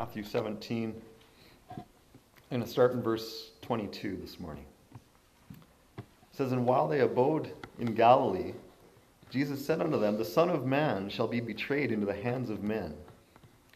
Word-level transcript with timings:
Matthew 0.00 0.24
17. 0.24 0.94
I'm 1.76 1.84
going 2.48 2.62
to 2.62 2.66
start 2.66 2.92
in 2.92 3.02
verse 3.02 3.50
22 3.60 4.16
this 4.16 4.40
morning. 4.40 4.64
It 5.98 6.04
says, 6.32 6.52
And 6.52 6.64
while 6.64 6.88
they 6.88 7.00
abode 7.00 7.50
in 7.78 7.94
Galilee, 7.94 8.54
Jesus 9.30 9.62
said 9.62 9.82
unto 9.82 10.00
them, 10.00 10.16
The 10.16 10.24
Son 10.24 10.48
of 10.48 10.64
Man 10.64 11.10
shall 11.10 11.26
be 11.28 11.40
betrayed 11.40 11.92
into 11.92 12.06
the 12.06 12.14
hands 12.14 12.48
of 12.48 12.62
men, 12.62 12.94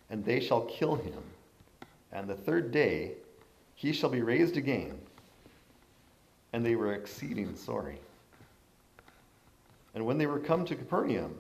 and 0.09 0.25
they 0.25 0.41
shall 0.41 0.63
kill 0.63 0.95
him. 0.95 1.23
And 2.11 2.27
the 2.27 2.35
third 2.35 2.73
day 2.73 3.13
he 3.75 3.93
shall 3.93 4.09
be 4.09 4.23
raised 4.23 4.57
again. 4.57 4.99
And 6.55 6.65
they 6.65 6.75
were 6.75 6.95
exceeding 6.95 7.55
sorry. 7.55 7.99
And 9.95 10.07
when 10.07 10.17
they 10.17 10.27
were 10.27 10.41
come 10.41 10.65
to 10.65 10.75
Capernaum, 10.75 11.35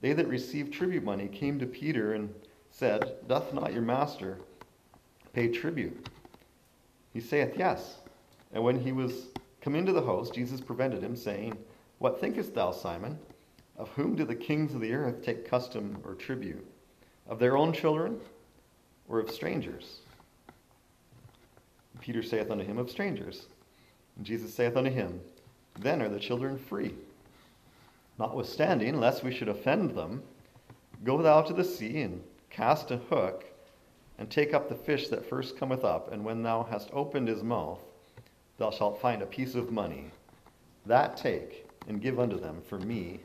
they 0.00 0.14
that 0.14 0.28
received 0.28 0.72
tribute 0.72 1.04
money 1.04 1.28
came 1.28 1.58
to 1.58 1.66
Peter 1.66 2.14
and 2.14 2.32
said, 2.78 3.16
Doth 3.26 3.52
not 3.52 3.72
your 3.72 3.82
master 3.82 4.38
pay 5.32 5.48
tribute? 5.48 6.08
He 7.12 7.20
saith, 7.20 7.54
Yes. 7.56 7.96
And 8.52 8.62
when 8.62 8.80
he 8.80 8.92
was 8.92 9.26
come 9.60 9.74
into 9.74 9.92
the 9.92 10.04
house, 10.04 10.30
Jesus 10.30 10.60
prevented 10.60 11.02
him, 11.02 11.16
saying, 11.16 11.58
What 11.98 12.20
thinkest 12.20 12.54
thou, 12.54 12.70
Simon? 12.70 13.18
Of 13.76 13.88
whom 13.90 14.14
do 14.14 14.24
the 14.24 14.34
kings 14.34 14.74
of 14.74 14.80
the 14.80 14.92
earth 14.92 15.24
take 15.24 15.48
custom 15.48 15.98
or 16.04 16.14
tribute? 16.14 16.64
Of 17.28 17.38
their 17.38 17.56
own 17.56 17.72
children 17.72 18.20
or 19.08 19.18
of 19.18 19.30
strangers? 19.30 20.00
Peter 22.00 22.22
saith 22.22 22.50
unto 22.50 22.64
him, 22.64 22.78
Of 22.78 22.90
strangers. 22.90 23.46
And 24.16 24.24
Jesus 24.24 24.54
saith 24.54 24.76
unto 24.76 24.90
him, 24.90 25.20
Then 25.80 26.00
are 26.00 26.08
the 26.08 26.20
children 26.20 26.56
free. 26.56 26.94
Notwithstanding, 28.18 29.00
lest 29.00 29.24
we 29.24 29.34
should 29.34 29.48
offend 29.48 29.96
them, 29.96 30.22
go 31.04 31.20
thou 31.20 31.42
to 31.42 31.52
the 31.52 31.64
sea 31.64 32.02
and 32.02 32.22
cast 32.58 32.90
a 32.90 32.96
hook, 32.96 33.44
and 34.18 34.28
take 34.28 34.52
up 34.52 34.68
the 34.68 34.74
fish 34.74 35.06
that 35.06 35.24
first 35.24 35.56
cometh 35.56 35.84
up, 35.84 36.12
and 36.12 36.24
when 36.24 36.42
thou 36.42 36.66
hast 36.68 36.90
opened 36.92 37.28
his 37.28 37.44
mouth, 37.44 37.78
thou 38.56 38.68
shalt 38.68 39.00
find 39.00 39.22
a 39.22 39.26
piece 39.26 39.54
of 39.54 39.70
money. 39.70 40.10
That 40.84 41.16
take, 41.16 41.68
and 41.86 42.02
give 42.02 42.18
unto 42.18 42.36
them 42.36 42.60
for 42.68 42.80
me 42.80 43.20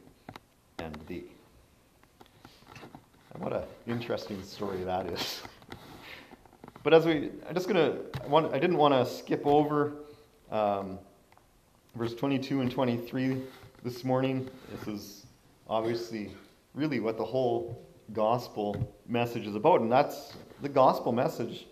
and 0.77 0.95
thee. 1.07 1.23
And 3.33 3.41
what 3.41 3.53
an 3.53 3.63
interesting 3.87 4.43
story 4.43 4.83
that 4.83 5.07
is. 5.07 5.41
but 6.83 6.93
as 6.93 7.03
we, 7.03 7.31
I'm 7.49 7.55
just 7.55 7.67
gonna, 7.67 7.95
I, 8.53 8.59
didn't 8.59 8.77
want 8.77 8.93
to 8.93 9.03
skip 9.03 9.47
over 9.47 9.93
um, 10.51 10.99
verse 11.95 12.13
22 12.13 12.61
and 12.61 12.69
23 12.69 13.41
this 13.83 14.03
morning. 14.03 14.47
This 14.69 14.87
is 14.87 15.25
obviously 15.67 16.29
really 16.75 16.99
what 16.99 17.17
the 17.17 17.25
whole 17.25 17.83
gospel 18.13 18.93
message 19.07 19.45
is 19.47 19.55
about, 19.55 19.81
and 19.81 19.91
that's 19.91 20.33
the 20.61 20.69
gospel 20.69 21.11
message 21.11 21.65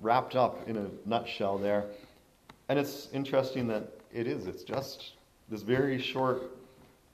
wrapped 0.00 0.36
up 0.36 0.68
in 0.68 0.76
a 0.76 0.86
nutshell 1.06 1.58
there. 1.58 1.84
And 2.68 2.78
it's 2.78 3.08
interesting 3.12 3.66
that 3.68 3.88
it 4.12 4.26
is. 4.26 4.46
It's 4.46 4.62
just 4.62 5.12
this 5.48 5.62
very 5.62 6.00
short 6.00 6.42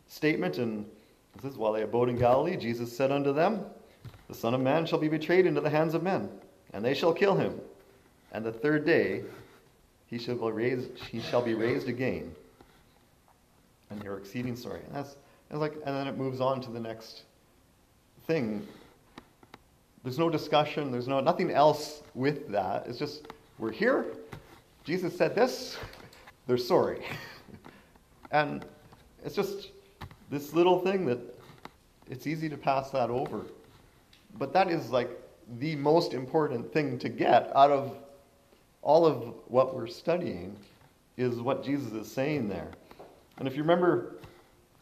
statement, 0.08 0.58
and 0.58 0.86
it 1.34 1.42
says, 1.42 1.56
While 1.56 1.72
they 1.72 1.82
abode 1.82 2.08
in 2.08 2.16
Galilee, 2.16 2.56
Jesus 2.56 2.94
said 2.94 3.10
unto 3.10 3.32
them, 3.32 3.64
The 4.28 4.34
Son 4.34 4.54
of 4.54 4.60
Man 4.60 4.86
shall 4.86 4.98
be 4.98 5.08
betrayed 5.08 5.46
into 5.46 5.60
the 5.60 5.70
hands 5.70 5.94
of 5.94 6.02
men, 6.02 6.28
and 6.72 6.84
they 6.84 6.94
shall 6.94 7.12
kill 7.12 7.36
him. 7.36 7.60
And 8.32 8.44
the 8.44 8.52
third 8.52 8.84
day 8.84 9.24
he 10.06 10.18
shall 10.18 10.36
be 10.36 10.50
raised, 10.50 10.98
he 11.10 11.20
shall 11.20 11.42
be 11.42 11.54
raised 11.54 11.88
again. 11.88 12.34
And 13.90 14.00
they 14.00 14.08
were 14.08 14.18
exceeding 14.18 14.56
sorry. 14.56 14.80
And 14.86 14.94
that's, 14.94 15.16
that's 15.48 15.60
like, 15.60 15.74
and 15.84 15.96
then 15.96 16.06
it 16.06 16.16
moves 16.16 16.40
on 16.40 16.60
to 16.62 16.70
the 16.70 16.80
next 16.80 17.22
thing. 18.28 18.64
There's 20.04 20.18
no 20.18 20.28
discussion, 20.28 20.92
there's 20.92 21.08
no 21.08 21.18
nothing 21.20 21.50
else 21.50 22.02
with 22.14 22.48
that. 22.52 22.86
It's 22.86 22.98
just 22.98 23.26
we're 23.58 23.72
here. 23.72 24.04
Jesus 24.84 25.16
said 25.16 25.34
this, 25.34 25.78
they're 26.46 26.58
sorry. 26.58 27.02
and 28.30 28.66
it's 29.24 29.34
just 29.34 29.70
this 30.30 30.52
little 30.52 30.78
thing 30.80 31.06
that 31.06 31.18
it's 32.10 32.26
easy 32.26 32.50
to 32.50 32.56
pass 32.56 32.90
that 32.90 33.08
over. 33.08 33.46
But 34.38 34.52
that 34.52 34.70
is 34.70 34.90
like 34.90 35.10
the 35.58 35.74
most 35.76 36.12
important 36.12 36.70
thing 36.70 36.98
to 36.98 37.08
get 37.08 37.50
out 37.56 37.70
of 37.70 37.96
all 38.82 39.06
of 39.06 39.34
what 39.46 39.74
we're 39.74 39.86
studying 39.86 40.54
is 41.16 41.36
what 41.36 41.64
Jesus 41.64 41.92
is 41.92 42.12
saying 42.12 42.50
there. 42.50 42.68
And 43.38 43.48
if 43.48 43.56
you 43.56 43.62
remember 43.62 44.16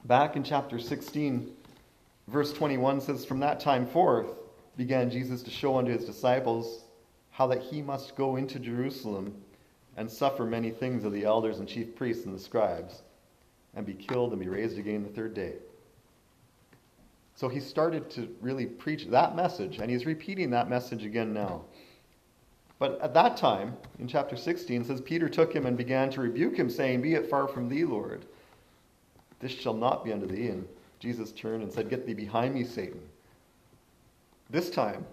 back 0.04 0.34
in 0.34 0.42
chapter 0.42 0.80
16, 0.80 1.52
verse 2.28 2.52
21 2.52 3.00
says, 3.00 3.24
From 3.24 3.40
that 3.40 3.60
time 3.60 3.86
forth 3.86 4.28
began 4.76 5.10
Jesus 5.10 5.42
to 5.42 5.50
show 5.50 5.78
unto 5.78 5.92
his 5.92 6.04
disciples 6.04 6.84
how 7.30 7.46
that 7.48 7.62
he 7.62 7.82
must 7.82 8.16
go 8.16 8.36
into 8.36 8.58
Jerusalem 8.58 9.34
and 9.96 10.10
suffer 10.10 10.44
many 10.44 10.70
things 10.70 11.04
of 11.04 11.12
the 11.12 11.24
elders 11.24 11.58
and 11.58 11.68
chief 11.68 11.94
priests 11.94 12.26
and 12.26 12.34
the 12.34 12.38
scribes, 12.38 13.02
and 13.74 13.86
be 13.86 13.94
killed 13.94 14.32
and 14.32 14.40
be 14.40 14.48
raised 14.48 14.78
again 14.78 15.02
the 15.02 15.08
third 15.08 15.34
day. 15.34 15.54
So 17.34 17.48
he 17.48 17.60
started 17.60 18.10
to 18.10 18.34
really 18.40 18.66
preach 18.66 19.06
that 19.06 19.36
message, 19.36 19.78
and 19.78 19.90
he's 19.90 20.06
repeating 20.06 20.50
that 20.50 20.70
message 20.70 21.04
again 21.04 21.32
now. 21.34 21.62
But 22.78 23.00
at 23.00 23.14
that 23.14 23.36
time, 23.36 23.76
in 23.98 24.08
chapter 24.08 24.36
16, 24.36 24.84
says, 24.84 25.00
Peter 25.00 25.28
took 25.28 25.52
him 25.54 25.66
and 25.66 25.76
began 25.76 26.10
to 26.10 26.20
rebuke 26.20 26.56
him, 26.58 26.68
saying, 26.68 27.02
Be 27.02 27.14
it 27.14 27.28
far 27.28 27.48
from 27.48 27.68
thee, 27.68 27.84
Lord. 27.84 28.26
This 29.40 29.52
shall 29.52 29.74
not 29.74 30.04
be 30.04 30.12
unto 30.12 30.26
thee. 30.26 30.48
And 30.48 30.66
Jesus 30.98 31.32
turned 31.32 31.62
and 31.62 31.72
said, 31.72 31.90
Get 31.90 32.06
thee 32.06 32.14
behind 32.14 32.54
me, 32.54 32.64
Satan. 32.64 33.00
This 34.50 34.70
time, 34.70 35.04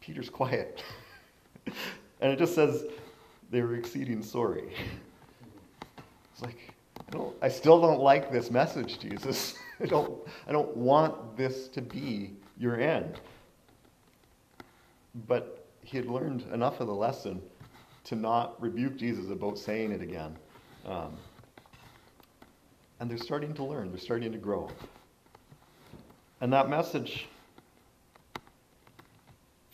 Peter's 0.00 0.30
quiet. 0.30 0.82
and 2.20 2.32
it 2.32 2.38
just 2.38 2.54
says, 2.54 2.84
They 3.50 3.62
were 3.62 3.74
exceeding 3.76 4.22
sorry. 4.22 4.72
It's 6.32 6.42
like, 6.42 6.74
I, 7.14 7.46
I 7.46 7.48
still 7.48 7.80
don't 7.80 8.00
like 8.00 8.30
this 8.30 8.50
message, 8.50 8.98
Jesus. 8.98 9.54
I 9.80 9.86
don't, 9.86 10.20
I 10.46 10.52
don't 10.52 10.76
want 10.76 11.34
this 11.34 11.68
to 11.68 11.80
be 11.80 12.34
your 12.58 12.78
end. 12.78 13.20
But 15.26 15.66
he 15.82 15.96
had 15.96 16.04
learned 16.04 16.44
enough 16.52 16.80
of 16.80 16.88
the 16.88 16.94
lesson 16.94 17.40
to 18.04 18.16
not 18.16 18.60
rebuke 18.60 18.96
Jesus 18.96 19.30
about 19.30 19.58
saying 19.58 19.92
it 19.92 20.02
again. 20.02 20.36
Um, 20.84 21.16
and 23.00 23.10
they're 23.10 23.18
starting 23.18 23.54
to 23.54 23.64
learn, 23.64 23.90
they're 23.90 23.98
starting 23.98 24.32
to 24.32 24.38
grow. 24.38 24.70
And 26.40 26.52
that 26.52 26.68
message, 26.68 27.26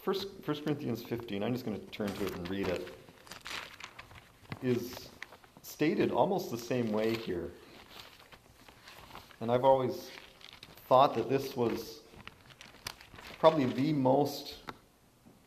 1, 0.04 0.16
1 0.44 0.64
Corinthians 0.64 1.02
15, 1.02 1.42
I'm 1.42 1.52
just 1.52 1.64
going 1.64 1.78
to 1.78 1.86
turn 1.86 2.08
to 2.08 2.26
it 2.26 2.36
and 2.36 2.50
read 2.50 2.68
it, 2.68 2.88
is 4.62 5.10
stated 5.62 6.10
almost 6.12 6.50
the 6.50 6.58
same 6.58 6.92
way 6.92 7.14
here. 7.14 7.50
And 9.40 9.50
I've 9.50 9.64
always 9.64 10.10
thought 10.88 11.14
that 11.14 11.28
this 11.28 11.56
was 11.56 12.00
probably 13.38 13.64
the 13.66 13.92
most 13.92 14.56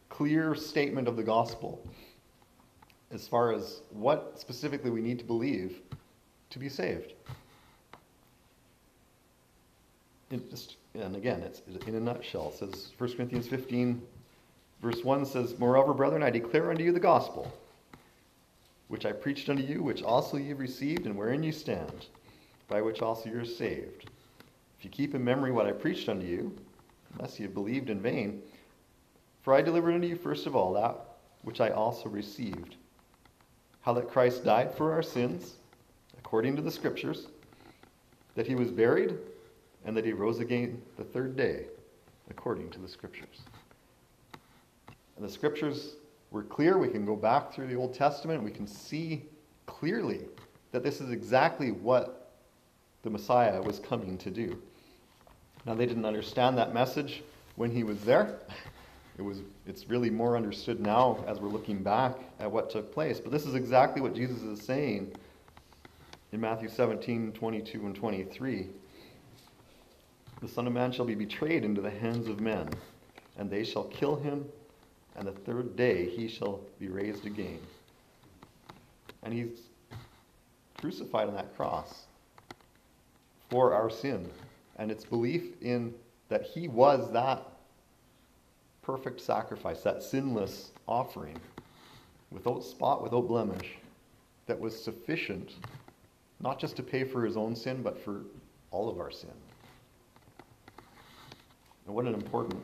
clear 0.10 0.56
statement 0.56 1.08
of 1.08 1.16
the 1.16 1.24
gospel 1.24 1.86
as 3.12 3.28
far 3.28 3.54
as 3.54 3.82
what 3.92 4.38
specifically 4.40 4.90
we 4.90 5.02
need 5.02 5.20
to 5.20 5.26
believe 5.26 5.82
to 6.50 6.60
be 6.60 6.68
saved. 6.68 7.14
And 10.94 11.16
again, 11.16 11.42
it's 11.42 11.62
in 11.88 11.96
a 11.96 12.00
nutshell. 12.00 12.50
It 12.50 12.60
says 12.60 12.92
1 12.98 13.14
Corinthians 13.16 13.48
15, 13.48 14.02
verse 14.82 15.04
1 15.04 15.26
says, 15.26 15.60
Moreover, 15.60 15.94
brethren, 15.94 16.24
I 16.24 16.30
declare 16.30 16.70
unto 16.72 16.84
you 16.84 16.92
the 16.92 17.00
gospel, 17.00 17.52
which 18.88 19.06
I 19.06 19.12
preached 19.12 19.50
unto 19.50 19.64
you, 19.64 19.84
which 19.84 20.04
also 20.04 20.38
ye 20.38 20.50
have 20.50 20.60
received, 20.60 21.06
and 21.06 21.18
wherein 21.18 21.44
you 21.44 21.52
stand, 21.52 22.08
by 22.68 22.82
which 22.82 23.02
also 23.02 23.30
you 23.30 23.40
are 23.40 23.46
saved. 23.46 24.10
If 24.80 24.86
you 24.86 24.90
keep 24.90 25.16
in 25.16 25.24
memory 25.24 25.52
what 25.52 25.68
I 25.68 25.72
preached 25.72 26.08
unto 26.08 26.26
you, 26.26 26.56
unless 27.14 27.40
you 27.40 27.46
have 27.46 27.54
believed 27.54 27.90
in 27.90 28.00
vain, 28.00 28.42
for 29.42 29.54
I 29.54 29.62
delivered 29.62 29.94
unto 29.96 30.08
you 30.08 30.16
first 30.16 30.48
of 30.48 30.56
all 30.56 30.74
that 30.74 30.96
which 31.44 31.62
I 31.62 31.70
also 31.70 32.10
received 32.10 32.76
how 33.82 33.94
that 33.94 34.10
Christ 34.10 34.44
died 34.44 34.74
for 34.74 34.94
our 34.94 35.04
sins, 35.04 35.54
according 36.18 36.56
to 36.56 36.64
the 36.64 36.72
Scriptures, 36.72 37.28
that 38.34 38.48
he 38.48 38.56
was 38.56 38.72
buried, 38.72 39.16
and 39.86 39.96
that 39.96 40.06
he 40.06 40.14
rose 40.14 40.40
again 40.40 40.82
the 40.98 41.04
third 41.04 41.36
day, 41.36 41.66
according 42.30 42.70
to 42.72 42.80
the 42.80 42.88
Scriptures. 42.88 43.42
And 45.16 45.26
the 45.26 45.32
Scriptures 45.32 45.96
were 46.32 46.44
clear. 46.44 46.78
We 46.78 46.90
can 46.90 47.06
go 47.06 47.16
back 47.16 47.54
through 47.54 47.68
the 47.68 47.76
Old 47.76 47.94
Testament, 47.94 48.44
we 48.44 48.52
can 48.52 48.68
see 48.68 49.26
clearly 49.66 50.22
that 50.72 50.84
this 50.84 51.00
is 51.00 51.12
exactly 51.12 51.72
what 51.72 52.34
the 53.04 53.10
Messiah 53.10 53.62
was 53.62 53.80
coming 53.80 54.18
to 54.18 54.30
do. 54.30 54.62
Now, 55.66 55.74
they 55.74 55.86
didn't 55.86 56.06
understand 56.06 56.58
that 56.58 56.74
message 56.74 57.24
when 57.56 57.72
he 57.72 57.84
was 57.84 58.02
there. 58.02 58.40
It 59.18 59.22
was, 59.22 59.42
it's 59.66 59.90
really 59.90 60.10
more 60.10 60.36
understood 60.36 60.80
now 60.82 61.24
as 61.26 61.40
we're 61.40 61.50
looking 61.50 61.82
back 61.82 62.18
at 62.40 62.52
what 62.52 62.70
took 62.70 62.94
place. 62.94 63.20
But 63.20 63.32
this 63.32 63.46
is 63.46 63.56
exactly 63.56 64.02
what 64.02 64.14
Jesus 64.14 64.42
is 64.42 64.62
saying 64.62 65.14
in 66.34 66.42
Matthew 66.42 66.68
17, 66.68 67.32
22, 67.32 67.86
and 67.86 67.96
23. 67.96 68.68
The 70.42 70.48
Son 70.48 70.68
of 70.68 70.74
Man 70.74 70.92
shall 70.92 71.06
be 71.06 71.16
betrayed 71.16 71.64
into 71.64 71.82
the 71.82 71.90
hands 71.90 72.28
of 72.28 72.40
men, 72.40 72.70
and 73.38 73.50
they 73.50 73.64
shall 73.64 73.86
kill 73.86 74.16
him, 74.16 74.46
and 75.16 75.28
the 75.28 75.32
third 75.32 75.76
day 75.76 76.10
he 76.10 76.28
shall 76.28 76.60
be 76.80 76.88
raised 76.88 77.26
again. 77.26 77.60
And 79.24 79.34
he's 79.34 79.60
crucified 80.78 81.28
on 81.28 81.36
that 81.36 81.56
cross 81.56 82.04
for 83.50 83.74
our 83.74 83.90
sin. 83.90 84.30
And 84.78 84.92
it's 84.92 85.06
belief 85.06 85.62
in 85.62 85.94
that 86.30 86.44
he 86.44 86.68
was 86.68 87.12
that 87.14 87.44
perfect 88.82 89.22
sacrifice, 89.22 89.82
that 89.82 90.04
sinless 90.04 90.72
offering, 90.88 91.38
without 92.30 92.64
spot, 92.64 93.02
without 93.02 93.28
blemish, 93.28 93.78
that 94.48 94.60
was 94.60 94.80
sufficient, 94.80 95.54
not 96.40 96.60
just 96.60 96.76
to 96.76 96.84
pay 96.84 97.04
for 97.04 97.26
his 97.26 97.38
own 97.38 97.56
sin, 97.56 97.82
but 97.82 98.04
for 98.04 98.22
all 98.70 98.90
of 98.90 99.00
our 99.00 99.10
sin. 99.10 99.32
And 101.86 101.96
what 101.96 102.06
an 102.06 102.14
important 102.14 102.62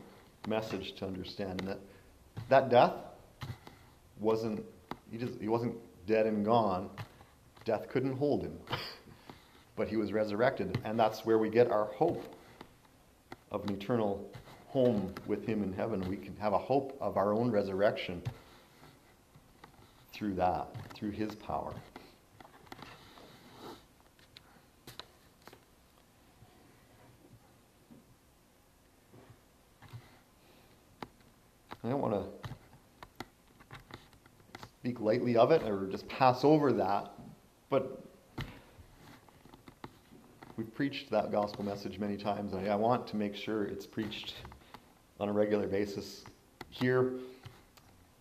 message 0.48 0.94
to 0.96 1.06
understand. 1.06 1.60
And 1.60 1.68
that 1.68 1.78
that 2.48 2.70
death 2.70 2.94
wasn't 4.20 4.64
he 5.10 5.18
just 5.18 5.40
he 5.40 5.48
wasn't 5.48 5.76
dead 6.06 6.26
and 6.26 6.44
gone. 6.44 6.90
Death 7.64 7.88
couldn't 7.88 8.16
hold 8.16 8.42
him. 8.42 8.58
but 9.76 9.88
he 9.88 9.96
was 9.96 10.12
resurrected, 10.12 10.78
and 10.84 10.98
that's 10.98 11.24
where 11.24 11.38
we 11.38 11.48
get 11.48 11.70
our 11.70 11.86
hope 11.86 12.22
of 13.50 13.64
an 13.64 13.74
eternal 13.74 14.30
home 14.68 15.12
with 15.26 15.46
him 15.46 15.62
in 15.62 15.72
heaven. 15.72 16.00
We 16.08 16.16
can 16.16 16.36
have 16.36 16.52
a 16.52 16.58
hope 16.58 16.96
of 17.00 17.16
our 17.16 17.32
own 17.32 17.50
resurrection 17.50 18.22
through 20.12 20.34
that, 20.34 20.68
through 20.94 21.10
his 21.10 21.34
power. 21.34 21.74
I 31.84 31.88
don't 31.88 32.00
want 32.00 32.14
to 32.14 32.48
speak 34.80 35.00
lightly 35.00 35.36
of 35.36 35.50
it 35.50 35.64
or 35.64 35.88
just 35.88 36.06
pass 36.08 36.44
over 36.44 36.72
that, 36.74 37.10
but 37.70 38.04
we've 40.56 40.72
preached 40.74 41.10
that 41.10 41.32
gospel 41.32 41.64
message 41.64 41.98
many 41.98 42.16
times, 42.16 42.52
and 42.52 42.68
I 42.68 42.76
want 42.76 43.08
to 43.08 43.16
make 43.16 43.34
sure 43.34 43.64
it's 43.64 43.84
preached 43.84 44.34
on 45.18 45.28
a 45.28 45.32
regular 45.32 45.66
basis 45.66 46.24
here. 46.70 47.14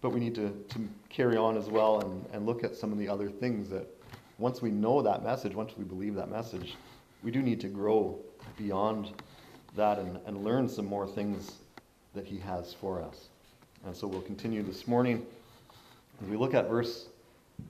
But 0.02 0.10
we 0.10 0.20
need 0.20 0.34
to, 0.36 0.50
to 0.70 0.90
carry 1.10 1.38
on 1.38 1.56
as 1.56 1.70
well 1.70 2.02
and, 2.02 2.26
and 2.34 2.48
look 2.48 2.64
at 2.64 2.76
some 2.76 2.92
of 2.92 2.98
the 2.98 3.08
other 3.08 3.30
things 3.30 3.70
that 3.70 3.88
once 4.40 4.64
we 4.64 4.72
know 4.72 5.04
that 5.04 5.24
message, 5.24 5.54
once 5.54 5.74
we 5.78 5.84
believe 5.84 6.16
that 6.16 6.32
message, 6.32 6.76
we 7.22 7.30
do 7.30 7.44
need 7.44 7.62
to 7.62 7.68
grow 7.68 8.18
beyond 8.58 9.12
that 9.76 10.00
and, 10.00 10.20
and 10.26 10.44
learn 10.44 10.68
some 10.68 10.88
more 10.88 11.06
things 11.06 11.58
that 12.16 12.26
He 12.26 12.40
has 12.40 12.74
for 12.74 13.04
us. 13.04 13.30
And 13.86 13.96
so 13.96 14.06
we'll 14.06 14.22
continue 14.22 14.62
this 14.62 14.88
morning. 14.88 15.26
As 16.22 16.30
we 16.30 16.38
look 16.38 16.54
at 16.54 16.70
verse 16.70 17.08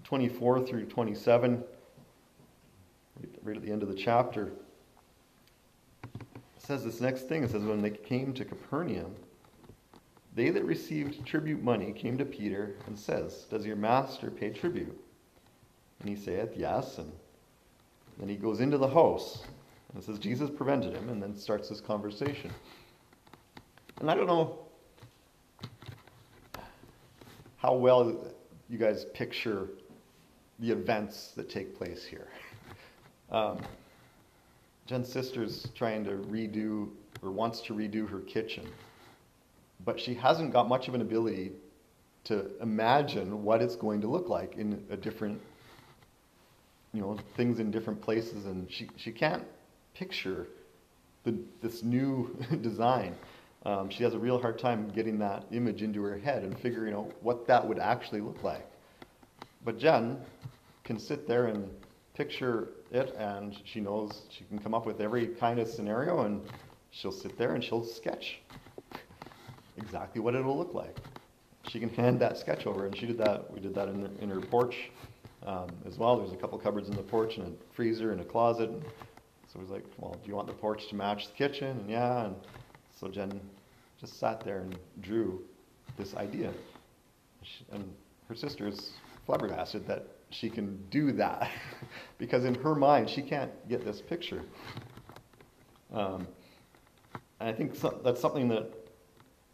24 0.03 0.65
through 0.65 0.85
27, 0.85 1.63
right 3.43 3.55
at 3.55 3.63
the 3.63 3.71
end 3.71 3.81
of 3.81 3.87
the 3.87 3.95
chapter, 3.95 4.51
it 6.03 6.21
says 6.57 6.83
this 6.83 6.99
next 6.99 7.29
thing. 7.29 7.43
It 7.43 7.51
says, 7.51 7.63
When 7.63 7.81
they 7.81 7.91
came 7.91 8.33
to 8.33 8.43
Capernaum, 8.43 9.15
they 10.35 10.49
that 10.49 10.65
received 10.65 11.25
tribute 11.25 11.63
money 11.63 11.93
came 11.93 12.17
to 12.17 12.25
Peter 12.25 12.75
and 12.87 12.99
says, 12.99 13.45
Does 13.49 13.65
your 13.65 13.77
master 13.77 14.29
pay 14.29 14.49
tribute? 14.49 14.99
And 16.01 16.09
he 16.09 16.15
saith, 16.15 16.51
Yes. 16.57 16.97
And 16.97 17.09
then 18.19 18.27
he 18.27 18.35
goes 18.35 18.59
into 18.59 18.77
the 18.77 18.89
house. 18.89 19.43
And 19.93 20.03
it 20.03 20.05
says 20.05 20.19
Jesus 20.19 20.49
prevented 20.49 20.93
him 20.93 21.07
and 21.07 21.23
then 21.23 21.37
starts 21.37 21.69
this 21.69 21.79
conversation. 21.79 22.51
And 24.01 24.11
I 24.11 24.15
don't 24.15 24.27
know 24.27 24.59
how 27.61 27.75
well 27.75 28.17
you 28.69 28.77
guys 28.79 29.05
picture 29.13 29.67
the 30.59 30.71
events 30.71 31.33
that 31.35 31.49
take 31.49 31.77
place 31.77 32.03
here. 32.03 32.27
Um, 33.31 33.61
Jen's 34.87 35.09
sister's 35.09 35.65
trying 35.73 36.03
to 36.03 36.11
redo 36.29 36.89
or 37.23 37.31
wants 37.31 37.61
to 37.61 37.73
redo 37.73 38.05
her 38.09 38.19
kitchen, 38.19 38.67
but 39.85 39.97
she 39.97 40.13
hasn't 40.13 40.51
got 40.51 40.67
much 40.67 40.89
of 40.89 40.95
an 40.95 40.99
ability 40.99 41.53
to 42.25 42.51
imagine 42.61 43.41
what 43.45 43.61
it's 43.61 43.77
going 43.77 44.01
to 44.01 44.07
look 44.07 44.27
like 44.27 44.57
in 44.57 44.83
a 44.89 44.97
different, 44.97 45.39
you 46.93 46.99
know, 46.99 47.17
things 47.37 47.61
in 47.61 47.71
different 47.71 48.01
places, 48.01 48.47
and 48.47 48.69
she, 48.69 48.89
she 48.97 49.13
can't 49.13 49.45
picture 49.93 50.47
the, 51.23 51.33
this 51.61 51.83
new 51.83 52.35
design 52.61 53.15
um, 53.65 53.89
she 53.89 54.03
has 54.03 54.13
a 54.13 54.19
real 54.19 54.39
hard 54.39 54.57
time 54.57 54.89
getting 54.91 55.19
that 55.19 55.45
image 55.51 55.83
into 55.83 56.01
her 56.03 56.17
head 56.17 56.43
and 56.43 56.57
figuring 56.59 56.93
out 56.93 57.21
what 57.21 57.45
that 57.47 57.67
would 57.67 57.79
actually 57.79 58.21
look 58.21 58.43
like. 58.43 58.67
But 59.63 59.77
Jen 59.77 60.17
can 60.83 60.97
sit 60.97 61.27
there 61.27 61.47
and 61.47 61.69
picture 62.15 62.69
it, 62.91 63.13
and 63.17 63.55
she 63.63 63.79
knows 63.79 64.23
she 64.29 64.43
can 64.45 64.59
come 64.59 64.73
up 64.73 64.85
with 64.85 64.99
every 64.99 65.27
kind 65.27 65.59
of 65.59 65.67
scenario, 65.67 66.21
and 66.21 66.41
she'll 66.89 67.11
sit 67.11 67.37
there 67.37 67.53
and 67.53 67.63
she'll 67.63 67.83
sketch 67.83 68.39
exactly 69.77 70.21
what 70.21 70.35
it'll 70.35 70.57
look 70.57 70.73
like. 70.73 70.95
She 71.63 71.79
can 71.79 71.89
hand 71.89 72.19
that 72.21 72.37
sketch 72.37 72.65
over, 72.65 72.87
and 72.87 72.97
she 72.97 73.05
did 73.05 73.17
that. 73.19 73.51
We 73.51 73.59
did 73.59 73.75
that 73.75 73.87
in, 73.87 74.09
in 74.19 74.29
her 74.29 74.41
porch 74.41 74.89
um, 75.45 75.71
as 75.85 75.97
well. 75.99 76.17
There's 76.17 76.33
a 76.33 76.35
couple 76.37 76.57
cupboards 76.57 76.89
in 76.89 76.95
the 76.95 77.03
porch, 77.03 77.37
and 77.37 77.47
a 77.47 77.73
freezer, 77.73 78.11
and 78.11 78.21
a 78.21 78.25
closet. 78.25 78.71
So 79.47 79.59
I 79.59 79.61
was 79.61 79.69
like, 79.69 79.85
"Well, 79.97 80.19
do 80.23 80.29
you 80.29 80.35
want 80.35 80.47
the 80.47 80.53
porch 80.53 80.87
to 80.89 80.95
match 80.95 81.27
the 81.27 81.33
kitchen?" 81.33 81.77
And 81.81 81.89
yeah, 81.89 82.25
and 82.25 82.35
so 83.01 83.07
Jen 83.07 83.41
just 83.99 84.19
sat 84.19 84.41
there 84.41 84.59
and 84.59 84.77
drew 85.01 85.41
this 85.97 86.15
idea. 86.15 86.53
And 87.71 87.91
her 88.29 88.35
sister's 88.35 88.91
flabbergasted 89.25 89.87
that 89.87 90.05
she 90.29 90.51
can 90.51 90.77
do 90.91 91.11
that 91.13 91.49
because 92.19 92.45
in 92.45 92.53
her 92.55 92.75
mind 92.75 93.09
she 93.09 93.23
can't 93.23 93.51
get 93.67 93.83
this 93.83 94.01
picture. 94.01 94.43
Um, 95.91 96.27
and 97.39 97.49
I 97.49 97.53
think 97.53 97.75
so, 97.75 97.99
that's 98.03 98.21
something 98.21 98.47
that 98.49 98.71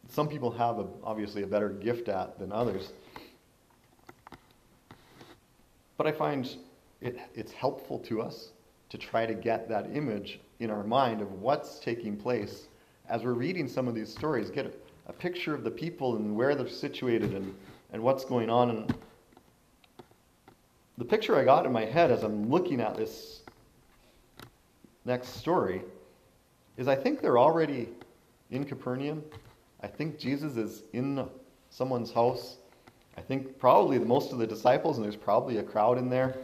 some 0.10 0.28
people 0.28 0.52
have 0.52 0.80
a, 0.80 0.88
obviously 1.02 1.44
a 1.44 1.48
better 1.48 1.70
gift 1.70 2.10
at 2.10 2.38
than 2.38 2.52
others. 2.52 2.92
But 5.96 6.06
I 6.06 6.12
find 6.12 6.54
it, 7.00 7.18
it's 7.34 7.54
helpful 7.54 7.98
to 8.00 8.22
us 8.22 8.52
to 8.90 8.98
try 8.98 9.26
to 9.26 9.34
get 9.34 9.70
that 9.70 9.90
image 9.96 10.42
in 10.60 10.70
our 10.70 10.84
mind 10.84 11.22
of 11.22 11.32
what's 11.32 11.80
taking 11.80 12.18
place 12.18 12.68
as 13.09 13.24
we're 13.24 13.33
reading 13.33 13.68
some 13.68 13.88
of 13.88 13.95
these 13.95 14.09
stories, 14.09 14.50
get 14.50 14.65
a, 14.65 14.71
a 15.07 15.13
picture 15.13 15.54
of 15.54 15.63
the 15.63 15.71
people 15.71 16.15
and 16.15 16.36
where 16.36 16.56
they're 16.56 16.68
situated 16.68 17.33
and, 17.33 17.54
and 17.93 18.01
what's 18.01 18.25
going 18.25 18.50
on. 18.50 18.70
And 18.70 18.96
the 20.98 21.05
picture 21.05 21.36
I 21.36 21.43
got 21.43 21.65
in 21.65 21.72
my 21.72 21.86
head 21.86 22.12
as 22.12 22.24
I'm 22.24 22.50
looking 22.50 22.82
at 22.82 22.98
this 22.98 23.41
next 25.05 25.29
story 25.36 25.82
is 26.75 26.88
I 26.88 26.96
think 26.96 27.22
they're 27.22 27.39
already 27.39 27.89
in 28.51 28.65
Capernaum. 28.65 29.24
I 29.82 29.88
think 29.88 30.20
Jesus 30.20 30.58
is 30.58 30.84
in 30.93 31.27
someone's 31.70 32.12
house. 32.12 32.58
I 33.17 33.22
think 33.22 33.58
probably 33.58 34.00
most 34.00 34.32
of 34.32 34.38
the 34.38 34.48
disciples, 34.48 34.98
and 34.98 35.05
there's 35.05 35.15
probably 35.15 35.58
a 35.58 35.63
crowd 35.63 35.98
in 35.98 36.10
there. 36.10 36.36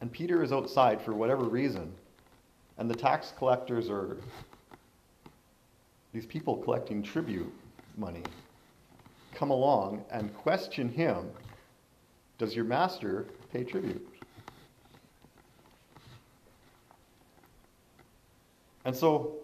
And 0.00 0.10
Peter 0.10 0.42
is 0.42 0.52
outside 0.52 1.00
for 1.00 1.12
whatever 1.12 1.44
reason. 1.44 1.92
And 2.82 2.90
the 2.90 2.96
tax 2.96 3.32
collectors 3.38 3.88
are 3.88 4.16
these 6.12 6.26
people 6.26 6.56
collecting 6.56 7.00
tribute 7.00 7.54
money 7.96 8.24
come 9.32 9.50
along 9.50 10.04
and 10.10 10.34
question 10.38 10.88
him 10.88 11.30
Does 12.38 12.56
your 12.56 12.64
master 12.64 13.26
pay 13.52 13.62
tribute? 13.62 14.04
And 18.84 18.96
so 18.96 19.36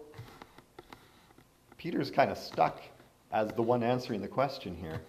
Peter's 1.77 2.11
kind 2.11 2.31
of 2.31 2.37
stuck 2.37 2.81
as 3.31 3.53
the 3.53 3.61
one 3.61 3.83
answering 3.83 4.19
the 4.19 4.27
question 4.27 4.75
here. 4.75 4.99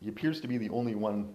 He 0.00 0.08
appears 0.08 0.40
to 0.40 0.48
be 0.48 0.56
the 0.56 0.70
only 0.70 0.94
one 0.94 1.34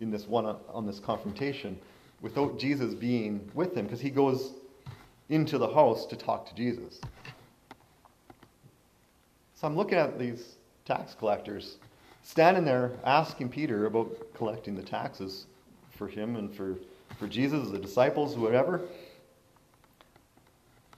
in 0.00 0.10
this 0.10 0.26
one 0.26 0.46
on 0.46 0.86
this 0.86 0.98
confrontation 0.98 1.78
without 2.22 2.58
Jesus 2.58 2.94
being 2.94 3.50
with 3.52 3.76
him 3.76 3.84
because 3.84 4.00
he 4.00 4.08
goes 4.08 4.54
into 5.28 5.58
the 5.58 5.68
house 5.68 6.06
to 6.06 6.16
talk 6.16 6.46
to 6.48 6.54
Jesus. 6.54 7.00
So 9.54 9.66
I'm 9.66 9.76
looking 9.76 9.98
at 9.98 10.18
these 10.18 10.56
tax 10.84 11.14
collectors 11.14 11.78
standing 12.22 12.64
there 12.64 12.92
asking 13.04 13.50
Peter 13.50 13.86
about 13.86 14.10
collecting 14.34 14.74
the 14.74 14.82
taxes 14.82 15.46
for 15.90 16.08
him 16.08 16.36
and 16.36 16.54
for, 16.54 16.76
for 17.18 17.28
Jesus, 17.28 17.70
the 17.70 17.78
disciples, 17.78 18.36
whatever. 18.36 18.82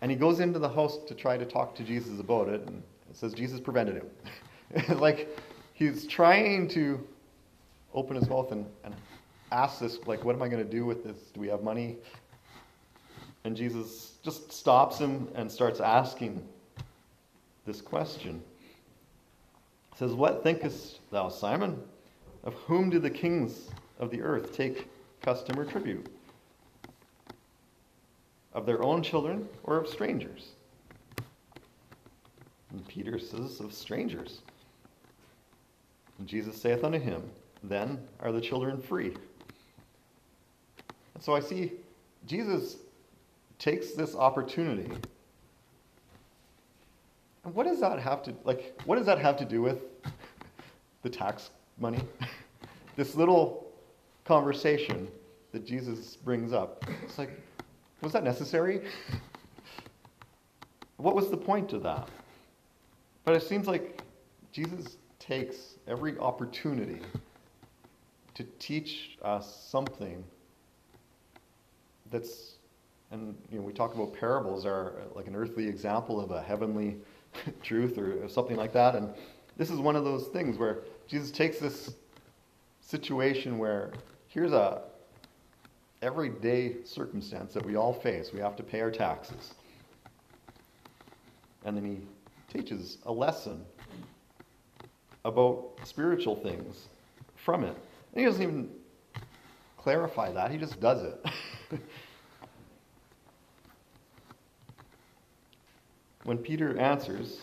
And 0.01 0.11
he 0.11 0.17
goes 0.17 0.41
into 0.41 0.59
the 0.59 0.69
house 0.69 0.99
to 1.07 1.15
try 1.15 1.37
to 1.37 1.45
talk 1.45 1.75
to 1.77 1.83
Jesus 1.83 2.21
about 2.21 2.49
it, 2.49 2.63
and 2.67 2.83
it 3.11 3.17
says 3.17 3.35
Jesus 3.35 3.61
prevented 3.61 3.97
him. 3.97 4.99
like 4.99 5.29
he's 5.75 6.07
trying 6.07 6.69
to 6.69 7.07
open 7.95 8.17
his 8.17 8.29
mouth 8.29 8.53
and, 8.53 8.67
and 8.85 8.95
ask 9.53 9.81
this, 9.81 9.99
like, 10.07 10.25
what 10.25 10.35
am 10.35 10.43
I 10.43 10.49
going 10.49 10.63
to 10.63 10.71
do 10.71 10.85
with 10.85 11.03
this? 11.03 11.17
Do 11.33 11.41
we 11.41 11.49
have 11.49 11.63
money? 11.63 11.97
And 13.47 13.57
Jesus 13.57 14.15
just 14.25 14.51
stops 14.51 14.99
him 14.99 15.29
and 15.37 15.49
starts 15.49 15.79
asking 15.79 16.45
this 17.65 17.81
question. 17.81 18.43
It 19.93 19.99
says, 19.99 20.15
What 20.15 20.43
thinkest 20.43 20.99
thou, 21.13 21.29
Simon? 21.29 21.81
Of 22.43 22.55
whom 22.55 22.91
do 22.91 22.99
the 22.99 23.09
kings 23.09 23.71
of 24.01 24.11
the 24.11 24.21
earth 24.21 24.53
take 24.53 24.89
custom 25.23 25.61
or 25.61 25.65
tribute? 25.65 26.09
Of 28.53 28.67
their 28.67 28.83
own 28.83 29.01
children 29.01 29.49
or 29.63 29.77
of 29.77 29.87
strangers? 29.87 30.49
And 32.73 32.85
Peter 32.89 33.17
says, 33.17 33.61
Of 33.61 33.73
strangers. 33.73 34.41
And 36.19 36.27
Jesus 36.27 36.61
saith 36.61 36.83
unto 36.83 36.99
him, 36.99 37.23
Then 37.63 38.01
are 38.19 38.33
the 38.33 38.41
children 38.41 38.83
free. 38.83 39.15
And 41.15 41.23
so 41.23 41.33
I 41.33 41.39
see 41.39 41.71
Jesus 42.27 42.79
takes 43.59 43.93
this 43.93 44.15
opportunity. 44.15 44.91
And 47.45 47.55
what 47.55 47.67
does 47.67 47.81
that 47.81 47.99
have 47.99 48.23
to 48.25 48.35
like 48.45 48.81
what 48.85 48.97
does 48.97 49.07
that 49.07 49.19
have 49.19 49.37
to 49.39 49.45
do 49.45 49.63
with 49.63 49.79
the 51.03 51.11
tax 51.11 51.51
money? 51.79 52.01
this 52.97 53.15
little 53.15 53.67
conversation 54.25 55.09
that 55.53 55.65
Jesus 55.65 56.17
brings 56.17 56.53
up. 56.53 56.85
It's 57.05 57.19
like 57.19 57.31
was 58.03 58.13
that 58.13 58.25
necessary? 58.25 58.83
What 60.99 61.15
was 61.15 61.29
the 61.31 61.37
point 61.37 61.75
of 61.75 61.83
that? 61.83 62.09
But 63.25 63.35
it 63.35 63.43
seems 63.43 63.67
like 63.67 64.01
Jesus 64.51 64.97
takes 65.19 65.75
every 65.87 66.19
opportunity 66.19 67.01
to 68.35 68.45
teach 68.59 69.19
us 69.23 69.67
something 69.71 70.25
that's 72.11 72.56
and 73.11 73.37
you 73.51 73.59
know 73.59 73.65
we 73.65 73.73
talk 73.73 73.95
about 73.95 74.13
parables 74.13 74.67
are 74.67 74.95
uh, 75.01 75.15
like 75.15 75.27
an 75.27 75.37
earthly 75.37 75.67
example 75.67 76.21
of 76.21 76.31
a 76.31 76.43
heavenly 76.43 76.97
truth 77.63 77.99
or 77.99 78.29
something 78.29 78.57
like 78.57 78.73
that. 78.73 78.95
And 78.95 79.15
this 79.57 79.71
is 79.71 79.79
one 79.79 79.97
of 79.97 80.05
those 80.05 80.27
things 80.29 80.59
where 80.59 80.83
jesus 81.07 81.31
takes 81.31 81.59
this 81.59 81.95
situation 82.81 83.59
where 83.59 83.93
here's 84.29 84.53
a 84.53 84.83
everyday 86.03 86.77
circumstance 86.85 87.55
that 87.55 87.65
we 87.65 87.77
all 87.77 87.93
face. 87.93 88.33
We 88.33 88.41
have 88.41 88.57
to 88.57 88.63
pay 88.63 88.81
our 88.81 88.91
taxes. 88.91 89.55
And 91.65 91.77
then 91.77 91.85
he 91.85 92.57
teaches 92.57 92.99
a 93.07 93.13
lesson 93.13 93.65
about 95.25 95.71
spiritual 95.85 96.37
things 96.37 96.87
from 97.35 97.65
it. 97.65 97.77
And 98.13 98.21
he 98.21 98.25
doesn't 98.25 98.43
even 98.43 98.71
clarify 99.79 100.31
that. 100.33 100.51
He 100.51 100.59
just 100.59 100.79
does 100.81 101.03
it 101.03 101.27
when 106.27 106.39
Peter 106.39 106.77
answers, 106.79 107.41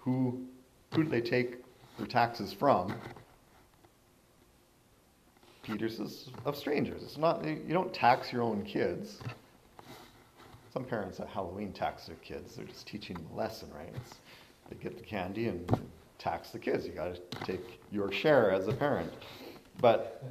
who, 0.00 0.46
who 0.94 1.04
do 1.04 1.08
they 1.08 1.22
take 1.22 1.64
their 1.96 2.06
taxes 2.06 2.52
from? 2.52 2.94
Peter 5.62 5.88
says, 5.88 6.28
of 6.44 6.54
strangers. 6.54 7.02
It's 7.02 7.16
not, 7.16 7.42
you 7.44 7.72
don't 7.72 7.92
tax 7.92 8.32
your 8.32 8.42
own 8.42 8.62
kids. 8.62 9.18
Some 10.72 10.84
parents 10.84 11.18
at 11.18 11.28
Halloween 11.28 11.72
tax 11.72 12.06
their 12.06 12.16
kids. 12.16 12.56
They're 12.56 12.66
just 12.66 12.86
teaching 12.86 13.16
them 13.16 13.26
a 13.32 13.36
lesson, 13.36 13.70
right? 13.74 13.90
It's, 13.96 14.14
they 14.68 14.76
get 14.76 14.98
the 14.98 15.04
candy 15.04 15.48
and 15.48 15.88
tax 16.18 16.50
the 16.50 16.58
kids. 16.58 16.86
You 16.86 16.92
got 16.92 17.14
to 17.14 17.44
take 17.44 17.80
your 17.90 18.12
share 18.12 18.52
as 18.52 18.68
a 18.68 18.72
parent. 18.72 19.12
But 19.80 20.22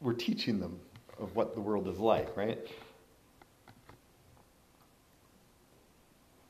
we're 0.00 0.14
teaching 0.14 0.58
them 0.58 0.80
of 1.20 1.36
what 1.36 1.54
the 1.54 1.60
world 1.60 1.86
is 1.86 1.98
like, 1.98 2.34
right? 2.34 2.58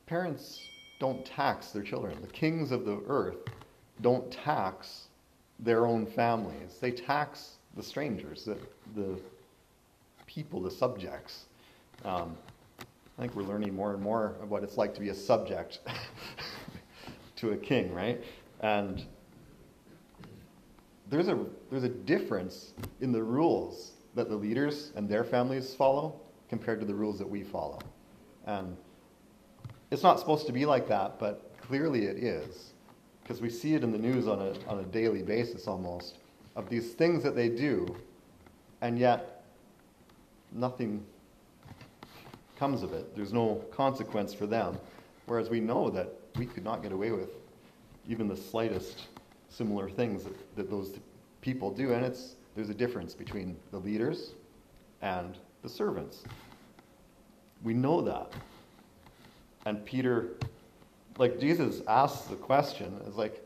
Parents 0.09 0.59
don't 0.99 1.23
tax 1.27 1.71
their 1.71 1.83
children. 1.83 2.17
The 2.23 2.29
kings 2.29 2.73
of 2.73 2.87
the 2.87 3.03
earth 3.09 3.37
don't 4.01 4.33
tax 4.33 5.09
their 5.59 5.87
own 5.87 6.07
families. 6.07 6.79
They 6.81 6.93
tax 6.93 7.59
the 7.77 7.83
strangers, 7.83 8.47
the, 8.47 8.57
the 8.97 9.19
people, 10.27 10.63
the 10.63 10.71
subjects. 10.71 11.45
Um, 12.07 12.39
I 12.81 13.21
think 13.21 13.37
we're 13.37 13.43
learning 13.43 13.75
more 13.75 13.93
and 13.93 14.03
more 14.03 14.35
of 14.41 14.51
what 14.51 14.63
it's 14.63 14.79
like 14.79 14.95
to 14.95 15.01
be 15.01 15.11
a 15.11 15.15
subject 15.15 15.81
to 17.37 17.51
a 17.51 17.57
king, 17.59 17.93
right? 17.93 18.25
And 18.61 19.05
there's 21.11 21.29
a, 21.29 21.39
there's 21.71 21.85
a 21.85 21.89
difference 21.91 22.73
in 23.03 23.13
the 23.13 23.23
rules 23.23 23.93
that 24.15 24.31
the 24.31 24.37
leaders 24.37 24.91
and 24.97 25.07
their 25.07 25.23
families 25.23 25.75
follow 25.75 26.19
compared 26.49 26.81
to 26.81 26.87
the 26.87 26.95
rules 26.95 27.19
that 27.19 27.29
we 27.29 27.45
follow. 27.45 27.79
And 28.47 28.75
it's 29.91 30.03
not 30.03 30.21
supposed 30.21 30.47
to 30.47 30.53
be 30.53 30.67
like 30.67 30.89
that, 30.89 31.19
but 31.19 31.51
clearly 31.61 32.05
it 32.05 32.23
is. 32.23 32.73
Because 33.23 33.41
we 33.41 33.51
see 33.51 33.75
it 33.75 33.83
in 33.83 33.93
the 33.93 33.99
news 33.99 34.27
on 34.27 34.41
a, 34.41 34.55
on 34.69 34.79
a 34.79 34.85
daily 34.85 35.23
basis 35.23 35.67
almost 35.67 36.17
of 36.57 36.69
these 36.69 36.93
things 36.93 37.23
that 37.23 37.37
they 37.37 37.49
do, 37.49 37.87
and 38.81 38.99
yet 38.99 39.45
nothing 40.53 41.05
comes 42.59 42.83
of 42.83 42.93
it. 42.93 43.15
There's 43.15 43.33
no 43.33 43.63
consequence 43.71 44.35
for 44.35 44.47
them. 44.47 44.79
Whereas 45.27 45.51
we 45.51 45.61
know 45.61 45.91
that 45.91 46.13
we 46.37 46.47
could 46.47 46.65
not 46.65 46.83
get 46.83 46.93
away 46.93 47.13
with 47.13 47.31
even 48.09 48.27
the 48.27 48.37
slightest 48.37 49.07
similar 49.51 49.89
things 49.89 50.25
that, 50.25 50.57
that 50.57 50.71
those 50.71 50.99
people 51.41 51.71
do. 51.71 51.93
And 51.93 52.05
it's, 52.05 52.37
there's 52.57 52.71
a 52.71 52.75
difference 52.75 53.15
between 53.15 53.57
the 53.71 53.79
leaders 53.79 54.33
and 55.03 55.37
the 55.63 55.69
servants. 55.69 56.25
We 57.63 57.75
know 57.75 58.01
that. 58.01 58.33
And 59.69 59.85
Peter, 59.85 60.31
like 61.19 61.39
Jesus 61.39 61.83
asks 61.87 62.23
the 62.23 62.37
question, 62.37 63.03
is 63.07 63.17
like, 63.17 63.45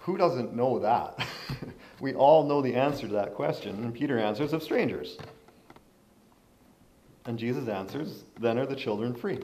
who 0.00 0.16
doesn't 0.16 0.56
know 0.56 0.80
that? 0.80 1.24
we 2.00 2.14
all 2.14 2.44
know 2.48 2.60
the 2.60 2.74
answer 2.74 3.06
to 3.06 3.12
that 3.12 3.34
question. 3.34 3.76
And 3.84 3.94
Peter 3.94 4.18
answers, 4.18 4.52
of 4.52 4.60
strangers. 4.60 5.18
And 7.26 7.38
Jesus 7.38 7.68
answers, 7.68 8.24
then 8.40 8.58
are 8.58 8.66
the 8.66 8.74
children 8.74 9.14
free. 9.14 9.38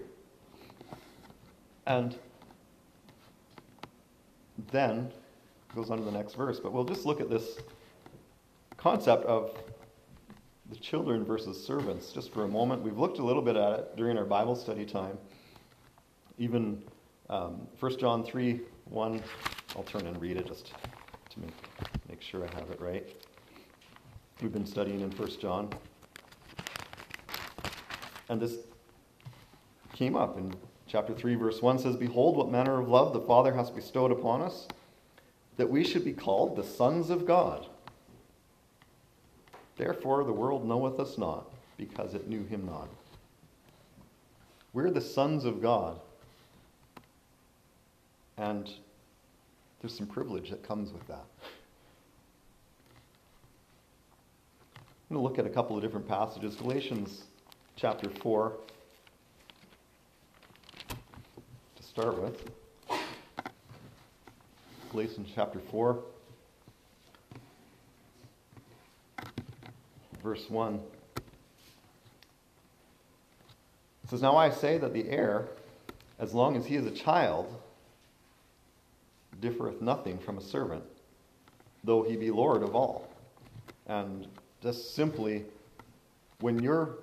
And 1.87 2.19
then 4.73 5.13
goes 5.73 5.89
on 5.89 5.99
to 5.99 6.05
the 6.05 6.11
next 6.11 6.35
verse. 6.35 6.59
But 6.59 6.73
we'll 6.73 6.83
just 6.83 7.07
look 7.07 7.21
at 7.21 7.31
this 7.31 7.61
concept 8.77 9.25
of 9.27 9.57
the 10.69 10.77
children 10.79 11.25
versus 11.25 11.65
servants 11.65 12.11
just 12.11 12.33
for 12.33 12.43
a 12.43 12.49
moment. 12.49 12.83
We've 12.83 12.99
looked 12.99 13.21
a 13.21 13.25
little 13.25 13.41
bit 13.41 13.55
at 13.55 13.79
it 13.79 13.97
during 13.97 14.19
our 14.19 14.25
Bible 14.25 14.57
study 14.57 14.85
time 14.85 15.17
even 16.39 16.83
um, 17.29 17.67
1 17.81 17.99
John 17.99 18.25
3 18.25 18.61
1, 18.87 19.23
I'll 19.77 19.83
turn 19.83 20.07
and 20.07 20.19
read 20.21 20.39
it 20.39 20.47
just 20.47 20.73
to 21.31 21.41
make, 21.41 21.51
make 22.09 22.23
sure 22.23 22.49
I 22.49 22.59
have 22.59 22.71
it 22.71 22.81
right. 22.81 23.07
We've 24.41 24.53
been 24.53 24.67
studying 24.67 25.01
in 25.01 25.11
1 25.11 25.31
John. 25.41 25.71
And 28.31 28.41
this 28.41 28.57
came 29.93 30.17
up 30.17 30.39
in 30.39 30.55
chapter 30.87 31.13
3, 31.13 31.35
verse 31.35 31.61
1 31.61 31.81
says, 31.81 31.97
Behold, 31.97 32.37
what 32.37 32.51
manner 32.51 32.81
of 32.81 32.89
love 32.89 33.13
the 33.13 33.21
Father 33.21 33.53
has 33.55 33.71
bestowed 33.71 34.13
upon 34.13 34.41
us, 34.41 34.69
that 35.59 35.69
we 35.69 35.85
should 35.85 36.05
be 36.05 36.13
called 36.13 36.57
the 36.57 36.65
sons 36.65 37.11
of 37.11 37.27
God. 37.27 37.67
Therefore, 39.77 40.25
the 40.25 40.33
world 40.33 40.67
knoweth 40.67 40.99
us 40.99 41.19
not, 41.19 41.51
because 41.77 42.15
it 42.15 42.29
knew 42.29 42.45
him 42.45 42.65
not. 42.65 42.89
We're 44.73 44.91
the 44.91 45.01
sons 45.01 45.45
of 45.45 45.61
God 45.61 46.01
and 48.39 48.71
there's 49.81 49.97
some 49.97 50.07
privilege 50.07 50.51
that 50.51 50.67
comes 50.67 50.93
with 50.93 51.07
that. 51.09 51.25
I'm 55.11 55.17
going 55.17 55.21
to 55.21 55.29
look 55.29 55.39
at 55.39 55.47
a 55.47 55.51
couple 55.51 55.77
of 55.77 55.83
different 55.83 56.07
passages. 56.07 56.55
Galatians 56.55 57.25
chapter 57.77 58.11
4, 58.11 58.53
to 61.77 61.83
start 61.83 62.21
with. 62.21 62.51
Galatians 64.93 65.29
chapter 65.35 65.59
4, 65.71 65.99
verse 70.23 70.49
1. 70.49 70.81
It 74.05 74.11
says, 74.11 74.23
Now 74.23 74.37
I 74.37 74.51
say 74.51 74.79
that 74.79 74.93
the 74.93 75.09
heir, 75.09 75.49
as 76.19 76.33
long 76.35 76.57
as 76.57 76.67
he 76.67 76.77
is 76.77 76.87
a 76.87 76.91
child, 76.91 77.55
differeth 79.41 79.81
nothing 79.81 80.19
from 80.19 80.39
a 80.39 80.41
servant, 80.41 80.85
though 81.85 82.03
he 82.03 82.17
be 82.17 82.31
Lord 82.31 82.63
of 82.63 82.75
all. 82.75 83.09
And 83.87 84.27
just 84.63 84.95
simply, 84.95 85.45
when 86.41 86.61
you're, 86.63 86.99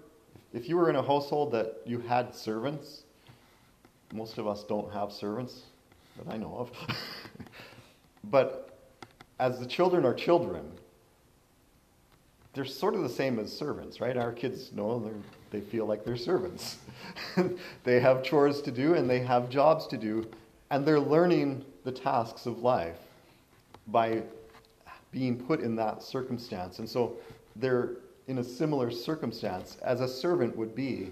if 0.53 0.69
you 0.69 0.77
were 0.77 0.89
in 0.89 0.95
a 0.95 1.03
household 1.03 1.51
that 1.53 1.81
you 1.85 1.99
had 1.99 2.35
servants, 2.35 3.03
most 4.13 4.37
of 4.37 4.47
us 4.47 4.63
don't 4.63 4.91
have 4.93 5.11
servants 5.11 5.63
that 6.17 6.33
I 6.33 6.37
know 6.37 6.55
of. 6.57 6.71
but 8.25 8.77
as 9.39 9.59
the 9.59 9.65
children 9.65 10.05
are 10.05 10.13
children, 10.13 10.71
they're 12.53 12.65
sort 12.65 12.95
of 12.95 13.01
the 13.01 13.09
same 13.09 13.37
as 13.39 13.51
servants, 13.51 13.99
right? 13.99 14.15
Our 14.15 14.31
kids 14.31 14.71
know 14.71 15.11
they 15.51 15.59
feel 15.59 15.85
like 15.85 16.05
they're 16.05 16.15
servants. 16.15 16.77
they 17.83 17.99
have 17.99 18.23
chores 18.23 18.61
to 18.61 18.71
do 18.71 18.93
and 18.93 19.09
they 19.09 19.19
have 19.19 19.49
jobs 19.49 19.87
to 19.87 19.97
do, 19.97 20.25
and 20.69 20.85
they're 20.85 20.99
learning 20.99 21.65
the 21.85 21.91
tasks 21.91 22.45
of 22.45 22.59
life 22.59 22.97
by 23.87 24.21
being 25.11 25.37
put 25.37 25.61
in 25.61 25.77
that 25.77 26.03
circumstance. 26.03 26.79
And 26.79 26.89
so 26.89 27.13
they're 27.55 27.91
in 28.27 28.39
a 28.39 28.43
similar 28.43 28.91
circumstance 28.91 29.77
as 29.81 30.01
a 30.01 30.07
servant 30.07 30.57
would 30.57 30.75
be 30.75 31.11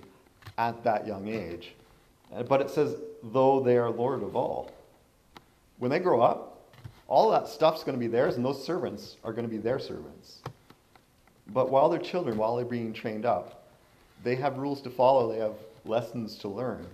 at 0.58 0.84
that 0.84 1.08
young 1.08 1.30
age. 1.30 1.74
But 2.50 2.60
it 2.60 2.70
says, 2.70 2.98
though 3.24 3.62
they 3.62 3.78
are 3.78 3.90
Lord 3.90 4.24
of 4.24 4.36
all. 4.36 4.72
When 5.78 5.92
they 5.92 6.00
grow 6.00 6.22
up, 6.22 6.50
all 7.08 7.30
that 7.32 7.48
stuff's 7.48 7.84
going 7.84 7.96
to 7.96 8.00
be 8.00 8.08
theirs, 8.08 8.36
and 8.36 8.44
those 8.44 8.64
servants 8.64 9.18
are 9.24 9.32
going 9.32 9.46
to 9.46 9.52
be 9.52 9.58
their 9.58 9.78
servants. 9.78 10.42
But 11.48 11.70
while 11.70 11.90
they're 11.90 12.00
children, 12.00 12.38
while 12.38 12.56
they're 12.56 12.66
being 12.66 12.94
trained 12.94 13.26
up, 13.26 13.68
they 14.24 14.36
have 14.36 14.58
rules 14.58 14.82
to 14.82 14.90
follow, 14.90 15.32
they 15.32 15.40
have 15.40 15.56
lessons 15.86 16.38
to 16.40 16.48
learn. 16.48 16.88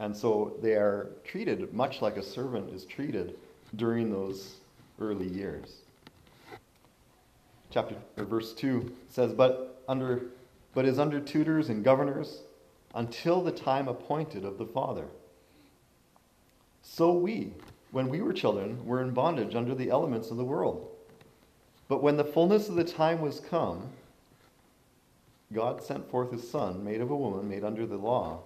And 0.00 0.16
so 0.16 0.56
they 0.62 0.72
are 0.72 1.10
treated 1.24 1.72
much 1.74 2.00
like 2.00 2.16
a 2.16 2.22
servant 2.22 2.72
is 2.74 2.86
treated 2.86 3.36
during 3.76 4.10
those 4.10 4.56
early 4.98 5.28
years. 5.28 5.82
Chapter 7.70 7.94
or 8.16 8.24
verse 8.24 8.54
2 8.54 8.90
says, 9.08 9.32
But 9.32 9.82
under 9.86 10.22
but 10.72 10.86
is 10.86 10.98
under 10.98 11.20
tutors 11.20 11.68
and 11.68 11.84
governors 11.84 12.42
until 12.94 13.42
the 13.42 13.52
time 13.52 13.88
appointed 13.88 14.44
of 14.44 14.56
the 14.56 14.66
Father. 14.66 15.06
So 16.82 17.12
we, 17.12 17.52
when 17.90 18.08
we 18.08 18.20
were 18.22 18.32
children, 18.32 18.84
were 18.86 19.02
in 19.02 19.10
bondage 19.10 19.54
under 19.54 19.74
the 19.74 19.90
elements 19.90 20.30
of 20.30 20.36
the 20.36 20.44
world. 20.44 20.88
But 21.88 22.02
when 22.02 22.16
the 22.16 22.24
fullness 22.24 22.68
of 22.68 22.76
the 22.76 22.84
time 22.84 23.20
was 23.20 23.40
come, 23.40 23.88
God 25.52 25.82
sent 25.82 26.08
forth 26.08 26.30
his 26.30 26.48
Son, 26.48 26.84
made 26.84 27.00
of 27.00 27.10
a 27.10 27.16
woman, 27.16 27.48
made 27.48 27.64
under 27.64 27.84
the 27.84 27.96
law, 27.96 28.42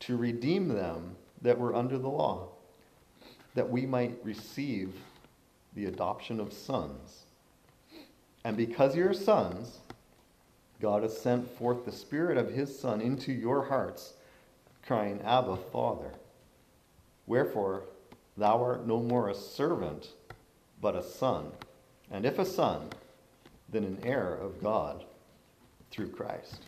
to 0.00 0.16
redeem 0.16 0.68
them 0.68 1.16
that 1.42 1.58
were 1.58 1.74
under 1.74 1.98
the 1.98 2.08
law, 2.08 2.48
that 3.54 3.70
we 3.70 3.86
might 3.86 4.18
receive 4.22 4.94
the 5.74 5.86
adoption 5.86 6.40
of 6.40 6.52
sons. 6.52 7.24
And 8.44 8.56
because 8.56 8.94
you're 8.96 9.14
sons, 9.14 9.78
God 10.80 11.02
has 11.02 11.18
sent 11.18 11.50
forth 11.58 11.84
the 11.84 11.92
Spirit 11.92 12.36
of 12.36 12.50
his 12.50 12.78
Son 12.78 13.00
into 13.00 13.32
your 13.32 13.64
hearts, 13.64 14.14
crying, 14.86 15.20
Abba, 15.22 15.56
Father. 15.72 16.12
Wherefore, 17.26 17.84
thou 18.36 18.62
art 18.62 18.86
no 18.86 19.00
more 19.02 19.28
a 19.28 19.34
servant, 19.34 20.08
but 20.80 20.94
a 20.94 21.02
son 21.02 21.50
and 22.10 22.24
if 22.24 22.38
a 22.38 22.44
son, 22.44 22.88
then 23.68 23.84
an 23.84 23.98
heir 24.02 24.34
of 24.34 24.62
God 24.62 25.04
through 25.90 26.10
Christ. 26.10 26.62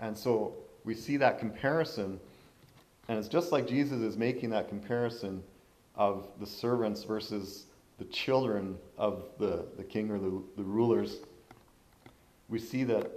And 0.00 0.16
so 0.16 0.54
we 0.84 0.94
see 0.94 1.16
that 1.18 1.38
comparison, 1.38 2.18
and 3.08 3.18
it's 3.18 3.28
just 3.28 3.52
like 3.52 3.66
Jesus 3.66 4.00
is 4.00 4.16
making 4.16 4.50
that 4.50 4.68
comparison 4.68 5.42
of 5.94 6.28
the 6.40 6.46
servants 6.46 7.04
versus 7.04 7.66
the 7.98 8.04
children 8.06 8.76
of 8.96 9.24
the, 9.38 9.66
the 9.76 9.84
king 9.84 10.10
or 10.10 10.18
the, 10.18 10.42
the 10.56 10.62
rulers. 10.62 11.18
We 12.48 12.58
see 12.58 12.84
that 12.84 13.10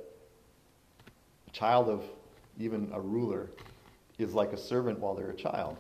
a 1.48 1.52
child 1.52 1.90
of 1.90 2.04
even 2.60 2.92
a 2.94 3.00
ruler 3.00 3.50
is 4.18 4.34
like 4.34 4.52
a 4.54 4.58
servant 4.58 5.00
while 5.00 5.16
they're 5.16 5.30
a 5.30 5.36
child. 5.36 5.78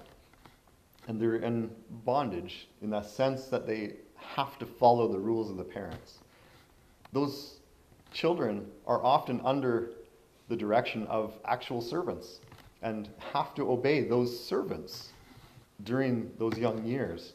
And 1.07 1.21
they're 1.21 1.37
in 1.37 1.69
bondage 2.05 2.67
in 2.81 2.89
that 2.91 3.05
sense 3.05 3.45
that 3.45 3.67
they 3.67 3.93
have 4.15 4.57
to 4.59 4.65
follow 4.65 5.07
the 5.07 5.19
rules 5.19 5.49
of 5.49 5.57
the 5.57 5.63
parents. 5.63 6.19
Those 7.13 7.59
children 8.11 8.65
are 8.85 9.03
often 9.03 9.41
under 9.43 9.91
the 10.49 10.55
direction 10.55 11.05
of 11.07 11.33
actual 11.45 11.81
servants 11.81 12.39
and 12.81 13.09
have 13.33 13.55
to 13.55 13.71
obey 13.71 14.01
those 14.01 14.37
servants 14.45 15.09
during 15.83 16.31
those 16.37 16.57
young 16.57 16.83
years. 16.85 17.33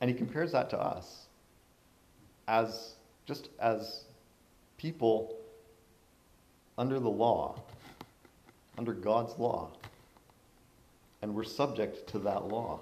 And 0.00 0.10
he 0.10 0.16
compares 0.16 0.52
that 0.52 0.70
to 0.70 0.80
us 0.80 1.26
as 2.48 2.94
just 3.26 3.48
as 3.58 4.04
people 4.76 5.36
under 6.76 6.98
the 7.00 7.08
law, 7.08 7.62
under 8.76 8.92
God's 8.92 9.38
law. 9.38 9.70
And 11.22 11.34
we're 11.34 11.44
subject 11.44 12.06
to 12.08 12.18
that 12.20 12.48
law. 12.48 12.80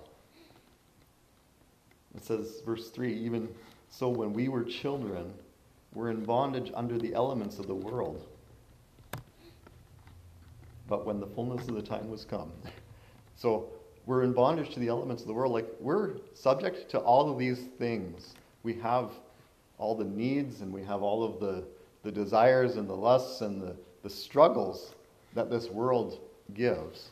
It 2.16 2.24
says, 2.24 2.60
verse 2.64 2.90
3 2.90 3.12
even 3.14 3.48
so, 3.92 4.08
when 4.08 4.32
we 4.32 4.48
were 4.48 4.64
children, 4.64 5.34
we're 5.92 6.10
in 6.10 6.24
bondage 6.24 6.72
under 6.74 6.98
the 6.98 7.12
elements 7.12 7.58
of 7.58 7.66
the 7.66 7.74
world. 7.74 8.26
But 10.92 11.06
when 11.06 11.20
the 11.20 11.26
fullness 11.26 11.66
of 11.68 11.74
the 11.74 11.80
time 11.80 12.10
was 12.10 12.26
come. 12.26 12.52
So 13.34 13.70
we're 14.04 14.24
in 14.24 14.34
bondage 14.34 14.74
to 14.74 14.78
the 14.78 14.88
elements 14.88 15.22
of 15.22 15.28
the 15.28 15.32
world. 15.32 15.52
Like 15.54 15.66
we're 15.80 16.16
subject 16.34 16.90
to 16.90 16.98
all 16.98 17.30
of 17.30 17.38
these 17.38 17.60
things. 17.78 18.34
We 18.62 18.74
have 18.74 19.10
all 19.78 19.94
the 19.96 20.04
needs 20.04 20.60
and 20.60 20.70
we 20.70 20.84
have 20.84 21.02
all 21.02 21.24
of 21.24 21.40
the, 21.40 21.64
the 22.02 22.12
desires 22.12 22.76
and 22.76 22.86
the 22.86 22.94
lusts 22.94 23.40
and 23.40 23.60
the, 23.60 23.74
the 24.02 24.10
struggles 24.10 24.94
that 25.32 25.48
this 25.48 25.70
world 25.70 26.20
gives. 26.52 27.08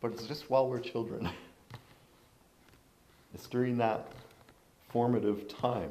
But 0.00 0.12
it's 0.12 0.28
just 0.28 0.48
while 0.48 0.68
we're 0.70 0.78
children. 0.78 1.28
It's 3.34 3.48
during 3.48 3.78
that 3.78 4.12
formative 4.90 5.48
time 5.48 5.90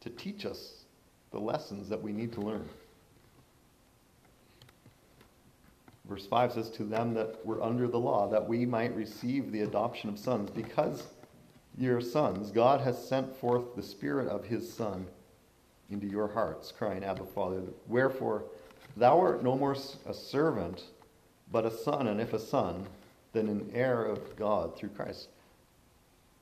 to 0.00 0.08
teach 0.08 0.46
us 0.46 0.84
the 1.30 1.38
lessons 1.38 1.90
that 1.90 2.02
we 2.02 2.10
need 2.10 2.32
to 2.32 2.40
learn. 2.40 2.66
Verse 6.10 6.26
5 6.26 6.52
says, 6.54 6.70
To 6.70 6.82
them 6.82 7.14
that 7.14 7.46
were 7.46 7.62
under 7.62 7.86
the 7.86 8.00
law, 8.00 8.28
that 8.28 8.46
we 8.46 8.66
might 8.66 8.94
receive 8.96 9.52
the 9.52 9.60
adoption 9.60 10.10
of 10.10 10.18
sons. 10.18 10.50
Because 10.50 11.06
you're 11.78 12.00
sons, 12.00 12.50
God 12.50 12.80
has 12.80 13.08
sent 13.08 13.34
forth 13.36 13.76
the 13.76 13.82
Spirit 13.82 14.26
of 14.26 14.44
His 14.44 14.70
Son 14.70 15.06
into 15.88 16.08
your 16.08 16.26
hearts, 16.26 16.72
crying, 16.76 17.04
Abba, 17.04 17.24
Father. 17.26 17.62
Wherefore, 17.86 18.42
thou 18.96 19.20
art 19.20 19.44
no 19.44 19.56
more 19.56 19.76
a 20.04 20.12
servant, 20.12 20.82
but 21.52 21.64
a 21.64 21.70
son, 21.70 22.08
and 22.08 22.20
if 22.20 22.32
a 22.32 22.40
son, 22.40 22.86
then 23.32 23.46
an 23.46 23.70
heir 23.72 24.04
of 24.04 24.34
God 24.34 24.76
through 24.76 24.88
Christ. 24.88 25.28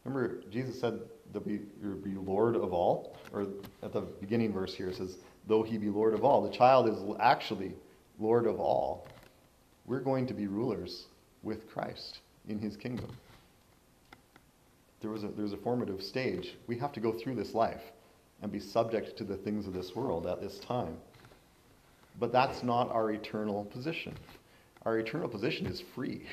Remember, 0.05 0.41
Jesus 0.51 0.81
said 0.81 0.99
that 1.35 1.47
would 1.47 2.05
be 2.05 2.15
Lord 2.15 2.57
of 2.57 2.73
all, 2.73 3.19
or 3.35 3.49
at 3.83 3.93
the 3.93 4.01
beginning 4.01 4.51
verse 4.51 4.75
here 4.75 4.89
it 4.89 4.97
says, 4.97 5.19
though 5.47 5.63
he 5.63 5.77
be 5.77 5.91
Lord 5.91 6.15
of 6.15 6.25
all. 6.25 6.41
The 6.41 6.57
child 6.57 6.89
is 6.89 6.97
actually 7.21 7.75
Lord 8.19 8.47
of 8.47 8.61
all. 8.61 9.07
We're 9.89 10.01
going 10.01 10.27
to 10.27 10.35
be 10.35 10.47
rulers 10.47 11.07
with 11.43 11.67
Christ 11.67 12.19
in 12.47 12.59
his 12.59 12.77
kingdom. 12.77 13.11
There 15.01 15.11
was 15.11 15.25
a, 15.25 15.29
there's 15.29 15.55
a 15.55 15.59
formative 15.59 16.03
stage. 16.03 16.57
We 16.67 16.77
have 16.79 16.93
to 16.93 17.01
go 17.01 17.13
through 17.13 17.37
this 17.37 17.55
life 17.55 17.81
and 18.43 18.53
be 18.53 18.61
subject 18.61 19.17
to 19.17 19.25
the 19.25 19.37
things 19.37 19.67
of 19.67 19.73
this 19.73 19.97
world 19.97 20.27
at 20.27 20.43
this 20.43 20.59
time. 20.59 20.99
But 22.21 22.33
that's 22.33 22.63
not 22.63 22.91
our 22.91 23.13
eternal 23.13 23.65
position. 23.65 24.15
Our 24.83 24.99
eternal 24.99 25.29
position 25.29 25.67
is 25.67 25.83
free. 25.95 26.27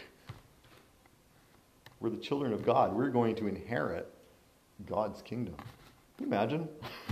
We're 2.02 2.10
the 2.10 2.18
children 2.18 2.52
of 2.52 2.66
God. 2.66 2.94
We're 2.94 3.10
going 3.10 3.36
to 3.38 3.48
inherit 3.48 4.12
God's 4.86 5.22
kingdom. 5.22 5.56
Can 6.18 6.26
you 6.26 6.26
imagine? 6.26 6.68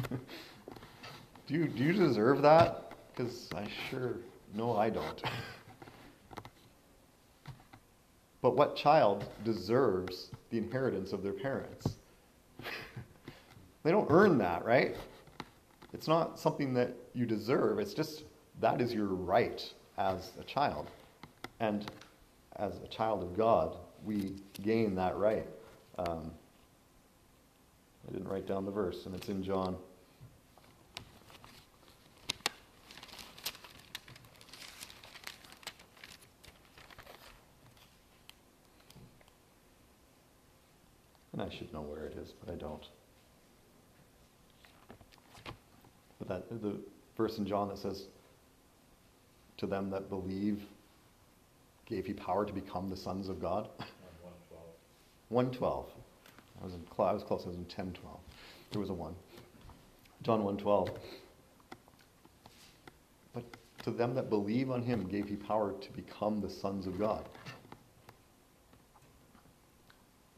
do, 1.47 1.53
you, 1.53 1.67
do 1.67 1.83
you 1.83 1.93
deserve 1.93 2.41
that? 2.41 2.91
Because 3.15 3.49
I 3.55 3.65
sure 3.89 4.17
know 4.53 4.75
I 4.75 4.89
don't. 4.89 5.23
but 8.43 8.57
what 8.57 8.75
child 8.75 9.25
deserves 9.45 10.29
the 10.49 10.57
inheritance 10.57 11.13
of 11.13 11.23
their 11.23 11.31
parents? 11.31 11.95
they 13.83 13.89
don't 13.89 14.11
earn 14.11 14.37
that, 14.37 14.65
right? 14.65 14.97
It's 15.93 16.09
not 16.09 16.37
something 16.37 16.73
that 16.73 16.93
you 17.13 17.25
deserve. 17.25 17.79
It's 17.79 17.93
just 17.93 18.25
that 18.59 18.81
is 18.81 18.93
your 18.93 19.05
right 19.05 19.63
as 19.97 20.33
a 20.37 20.43
child. 20.43 20.91
And 21.61 21.89
as 22.57 22.73
a 22.83 22.87
child 22.87 23.23
of 23.23 23.37
God, 23.37 23.77
we 24.03 24.35
gain 24.61 24.93
that 24.95 25.15
right. 25.15 25.47
Um, 25.97 26.29
I 28.05 28.11
didn't 28.11 28.27
write 28.27 28.45
down 28.45 28.65
the 28.65 28.71
verse, 28.71 29.05
and 29.05 29.15
it's 29.15 29.29
in 29.29 29.41
John. 29.41 29.77
I 41.43 41.49
should 41.49 41.73
know 41.73 41.81
where 41.81 42.05
it 42.05 42.17
is, 42.17 42.33
but 42.43 42.53
I 42.53 42.55
don't. 42.55 42.87
But 46.19 46.27
that 46.29 46.61
the 46.61 46.79
verse 47.17 47.37
in 47.37 47.45
John 47.45 47.67
that 47.67 47.77
says, 47.77 48.07
"To 49.57 49.67
them 49.67 49.89
that 49.89 50.09
believe, 50.09 50.65
gave 51.85 52.05
he 52.05 52.13
power 52.13 52.45
to 52.45 52.53
become 52.53 52.89
the 52.89 52.95
sons 52.95 53.27
of 53.27 53.41
God." 53.41 53.69
112. 55.29 55.89
I 56.61 56.63
was, 56.63 56.73
in, 56.75 56.85
I 56.99 57.11
was 57.11 57.23
close, 57.23 57.43
I 57.43 57.47
was 57.47 57.57
in 57.57 57.63
1012. 57.63 58.19
There 58.71 58.79
was 58.79 58.89
a 58.89 58.93
1. 58.93 59.15
John 60.21 60.43
one 60.43 60.57
twelve. 60.57 60.89
But 63.33 63.43
to 63.83 63.91
them 63.91 64.13
that 64.13 64.29
believe 64.29 64.71
on 64.71 64.81
him 64.81 65.07
gave 65.07 65.27
he 65.27 65.35
power 65.35 65.73
to 65.73 65.91
become 65.91 66.39
the 66.39 66.49
sons 66.49 66.87
of 66.87 66.97
God. 66.97 67.27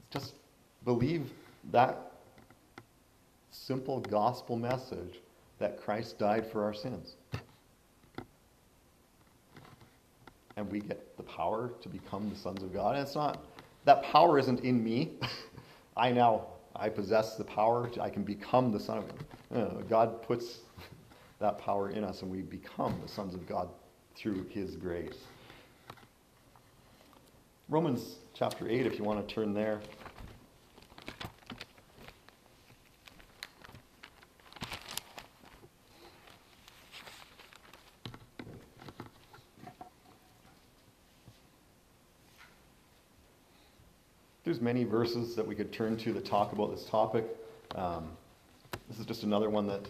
Just 0.09 0.33
believe 0.85 1.31
that 1.71 2.13
simple 3.51 3.99
gospel 4.01 4.55
message 4.55 5.19
that 5.57 5.81
Christ 5.81 6.19
died 6.19 6.45
for 6.49 6.63
our 6.63 6.73
sins. 6.73 7.15
And 10.57 10.71
we 10.71 10.79
get 10.79 11.17
the 11.17 11.23
power 11.23 11.71
to 11.81 11.89
become 11.89 12.29
the 12.29 12.35
sons 12.35 12.63
of 12.63 12.73
God. 12.73 12.95
And 12.95 13.03
it's 13.05 13.15
not, 13.15 13.43
that 13.83 14.03
power 14.03 14.39
isn't 14.39 14.61
in 14.61 14.83
me. 14.83 15.11
I 15.97 16.11
now, 16.11 16.47
I 16.75 16.89
possess 16.89 17.35
the 17.35 17.43
power, 17.43 17.89
to, 17.89 18.01
I 18.01 18.09
can 18.09 18.23
become 18.23 18.71
the 18.71 18.79
son 18.79 18.99
of 18.99 19.05
God. 19.07 19.89
God 19.89 20.21
puts 20.21 20.59
that 21.39 21.57
power 21.57 21.89
in 21.89 22.03
us 22.03 22.21
and 22.21 22.31
we 22.31 22.41
become 22.41 22.97
the 23.01 23.09
sons 23.09 23.33
of 23.33 23.47
God 23.47 23.69
through 24.15 24.45
his 24.49 24.75
grace. 24.75 25.17
Romans 27.67 28.17
chapter 28.33 28.69
8, 28.69 28.85
if 28.85 28.99
you 28.99 29.03
want 29.03 29.27
to 29.27 29.33
turn 29.33 29.53
there. 29.53 29.81
Many 44.65 44.83
verses 44.83 45.35
that 45.35 45.45
we 45.45 45.53
could 45.53 45.71
turn 45.71 45.95
to 45.95 46.11
that 46.11 46.25
talk 46.25 46.51
about 46.51 46.71
this 46.71 46.85
topic. 46.85 47.23
Um, 47.75 48.09
this 48.89 48.97
is 48.97 49.05
just 49.05 49.21
another 49.21 49.47
one 49.47 49.67
that 49.67 49.87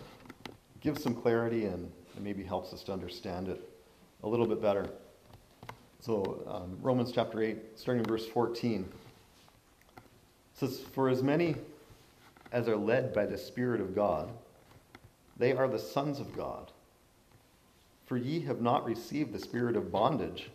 gives 0.82 1.02
some 1.02 1.16
clarity 1.16 1.64
and, 1.64 1.90
and, 2.14 2.24
maybe 2.26 2.44
helps 2.44 2.74
us 2.74 2.84
to 2.84 2.92
understand 2.92 3.48
it 3.48 3.70
a 4.24 4.28
little 4.28 4.46
bit 4.46 4.62
better. 4.62 4.90
So, 6.02 6.44
um, 6.46 6.78
Romans 6.82 7.14
chapter 7.14 7.42
8, 7.42 7.58
starting 7.76 8.04
in 8.04 8.06
verse 8.06 8.28
14, 8.28 8.86
says, 10.56 10.82
For 10.94 11.08
as 11.08 11.24
many 11.24 11.56
as 12.52 12.68
are 12.68 12.76
led 12.76 13.14
by 13.14 13.26
the 13.26 13.38
Spirit 13.38 13.80
of 13.80 13.96
God, 13.96 14.30
they 15.38 15.54
are 15.54 15.70
the 15.70 15.80
sons 15.80 16.20
of 16.20 16.36
God. 16.36 16.74
For 18.08 18.18
ye 18.18 18.42
have 18.42 18.60
not 18.60 18.84
received 18.84 19.32
the 19.32 19.40
spirit 19.40 19.78
of 19.78 19.90
bondage 19.90 20.50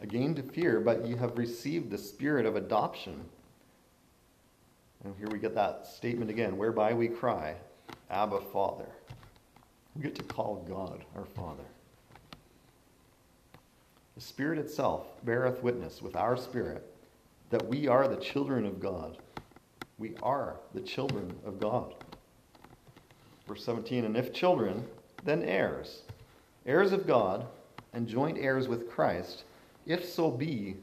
again 0.00 0.36
to 0.36 0.42
fear, 0.44 0.78
but 0.78 1.04
ye 1.04 1.16
have 1.16 1.36
received 1.36 1.90
the 1.90 1.98
spirit 1.98 2.46
of 2.46 2.54
adoption. 2.54 3.24
And 5.04 5.14
here 5.16 5.28
we 5.28 5.38
get 5.38 5.54
that 5.54 5.86
statement 5.86 6.30
again, 6.30 6.56
whereby 6.56 6.92
we 6.92 7.08
cry, 7.08 7.54
Abba, 8.10 8.40
Father. 8.52 8.88
We 9.94 10.02
get 10.02 10.14
to 10.16 10.22
call 10.22 10.64
God 10.68 11.04
our 11.16 11.24
Father. 11.24 11.64
The 14.14 14.20
Spirit 14.20 14.58
itself 14.58 15.06
beareth 15.24 15.62
witness 15.62 16.02
with 16.02 16.16
our 16.16 16.36
spirit 16.36 16.84
that 17.50 17.66
we 17.66 17.86
are 17.86 18.08
the 18.08 18.16
children 18.16 18.66
of 18.66 18.80
God. 18.80 19.18
We 19.98 20.14
are 20.22 20.56
the 20.74 20.80
children 20.80 21.34
of 21.46 21.60
God. 21.60 21.94
Verse 23.46 23.64
17, 23.64 24.04
and 24.04 24.16
if 24.16 24.32
children, 24.32 24.84
then 25.24 25.42
heirs, 25.42 26.02
heirs 26.66 26.92
of 26.92 27.06
God, 27.06 27.46
and 27.92 28.06
joint 28.06 28.38
heirs 28.38 28.68
with 28.68 28.90
Christ 28.90 29.44
if 29.86 30.04
so 30.04 30.30
be 30.30 30.76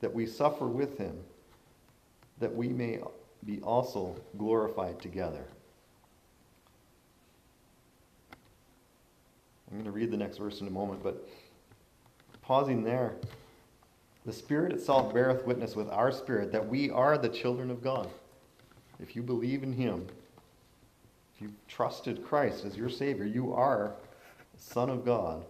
that 0.00 0.12
we 0.12 0.26
suffer 0.26 0.66
with 0.66 0.98
him, 0.98 1.18
that 2.38 2.54
we 2.54 2.68
may 2.68 3.00
be 3.46 3.60
also 3.60 4.16
glorified 4.36 5.00
together. 5.00 5.44
I'm 9.70 9.78
going 9.78 9.84
to 9.84 9.90
read 9.90 10.10
the 10.10 10.16
next 10.16 10.38
verse 10.38 10.60
in 10.60 10.66
a 10.66 10.70
moment, 10.70 11.02
but 11.02 11.28
pausing 12.42 12.84
there, 12.84 13.16
the 14.24 14.32
Spirit 14.32 14.72
itself 14.72 15.12
beareth 15.12 15.44
witness 15.44 15.74
with 15.74 15.88
our 15.90 16.12
spirit 16.12 16.52
that 16.52 16.66
we 16.66 16.90
are 16.90 17.18
the 17.18 17.28
children 17.28 17.70
of 17.70 17.82
God. 17.82 18.08
If 19.00 19.16
you 19.16 19.22
believe 19.22 19.62
in 19.62 19.72
Him, 19.72 20.06
if 21.34 21.42
you 21.42 21.52
trusted 21.66 22.24
Christ 22.24 22.64
as 22.64 22.76
your 22.76 22.88
Savior, 22.88 23.24
you 23.24 23.52
are 23.52 23.86
a 23.86 24.60
Son 24.60 24.88
of 24.88 25.04
God 25.04 25.44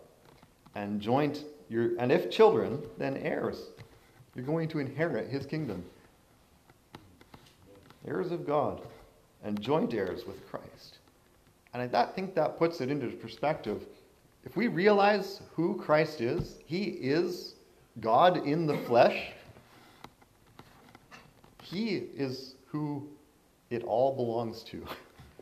and 0.75 1.01
joint 1.01 1.45
you're, 1.69 1.97
and 1.99 2.13
if 2.13 2.31
children, 2.31 2.83
then 2.99 3.17
heirs. 3.17 3.71
You're 4.35 4.45
going 4.45 4.69
to 4.69 4.79
inherit 4.79 5.29
his 5.29 5.47
kingdom. 5.47 5.85
Heirs 8.07 8.33
of 8.33 8.47
God 8.47 8.83
and 9.43 9.61
joint 9.61 9.95
heirs 9.95 10.27
with 10.27 10.49
Christ. 10.49 10.99
And 11.73 11.97
I 11.97 12.07
think 12.07 12.35
that 12.35 12.59
puts 12.59 12.81
it 12.81 12.91
into 12.91 13.09
perspective. 13.09 13.83
If 14.45 14.57
we 14.57 14.69
realize 14.69 15.41
who 15.55 15.77
Christ 15.77 16.21
is, 16.21 16.59
he 16.67 16.85
is 16.85 17.55
God 18.01 18.47
in 18.47 18.67
the 18.67 18.79
flesh. 18.79 19.33
He 21.63 21.89
is 22.17 22.55
who 22.67 23.09
it 23.71 23.83
all 23.85 24.15
belongs 24.15 24.63
to. 24.65 24.85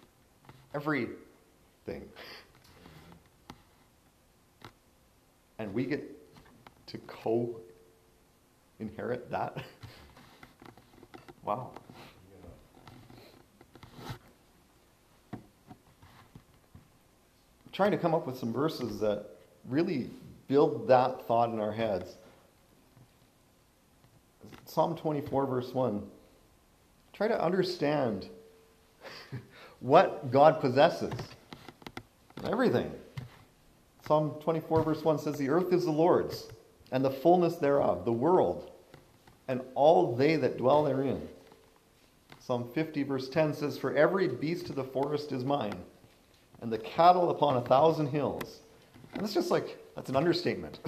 Everything. 0.74 2.08
and 5.62 5.72
we 5.72 5.84
get 5.84 6.02
to 6.86 6.98
co 7.06 7.56
inherit 8.80 9.30
that. 9.30 9.64
wow. 11.44 11.70
Trying 17.72 17.90
to 17.90 17.98
come 17.98 18.14
up 18.14 18.26
with 18.26 18.38
some 18.38 18.52
verses 18.52 19.00
that 19.00 19.26
really 19.68 20.10
build 20.48 20.86
that 20.88 21.26
thought 21.26 21.50
in 21.50 21.58
our 21.58 21.72
heads. 21.72 22.16
Psalm 24.66 24.96
24, 24.96 25.46
verse 25.46 25.72
1. 25.72 26.02
Try 27.12 27.28
to 27.28 27.42
understand 27.42 28.28
what 29.80 30.30
God 30.30 30.60
possesses. 30.60 31.12
Everything. 32.44 32.90
Psalm 34.06 34.34
24, 34.40 34.82
verse 34.82 35.02
1 35.02 35.18
says, 35.18 35.36
The 35.36 35.48
earth 35.48 35.72
is 35.72 35.84
the 35.84 35.90
Lord's, 35.90 36.48
and 36.90 37.04
the 37.04 37.10
fullness 37.10 37.56
thereof, 37.56 38.04
the 38.04 38.12
world, 38.12 38.70
and 39.48 39.60
all 39.74 40.14
they 40.16 40.36
that 40.36 40.58
dwell 40.58 40.84
therein. 40.84 41.28
Psalm 42.40 42.68
50, 42.74 43.04
verse 43.04 43.28
10 43.28 43.54
says, 43.54 43.78
For 43.78 43.94
every 43.94 44.26
beast 44.28 44.68
of 44.70 44.76
the 44.76 44.84
forest 44.84 45.30
is 45.30 45.44
mine, 45.44 45.76
and 46.62 46.72
the 46.72 46.78
cattle 46.78 47.30
upon 47.30 47.56
a 47.56 47.60
thousand 47.60 48.06
hills. 48.06 48.60
And 49.12 49.22
it's 49.22 49.34
just 49.34 49.50
like, 49.50 49.76
that's 49.94 50.08
an 50.08 50.16
understatement. 50.16 50.78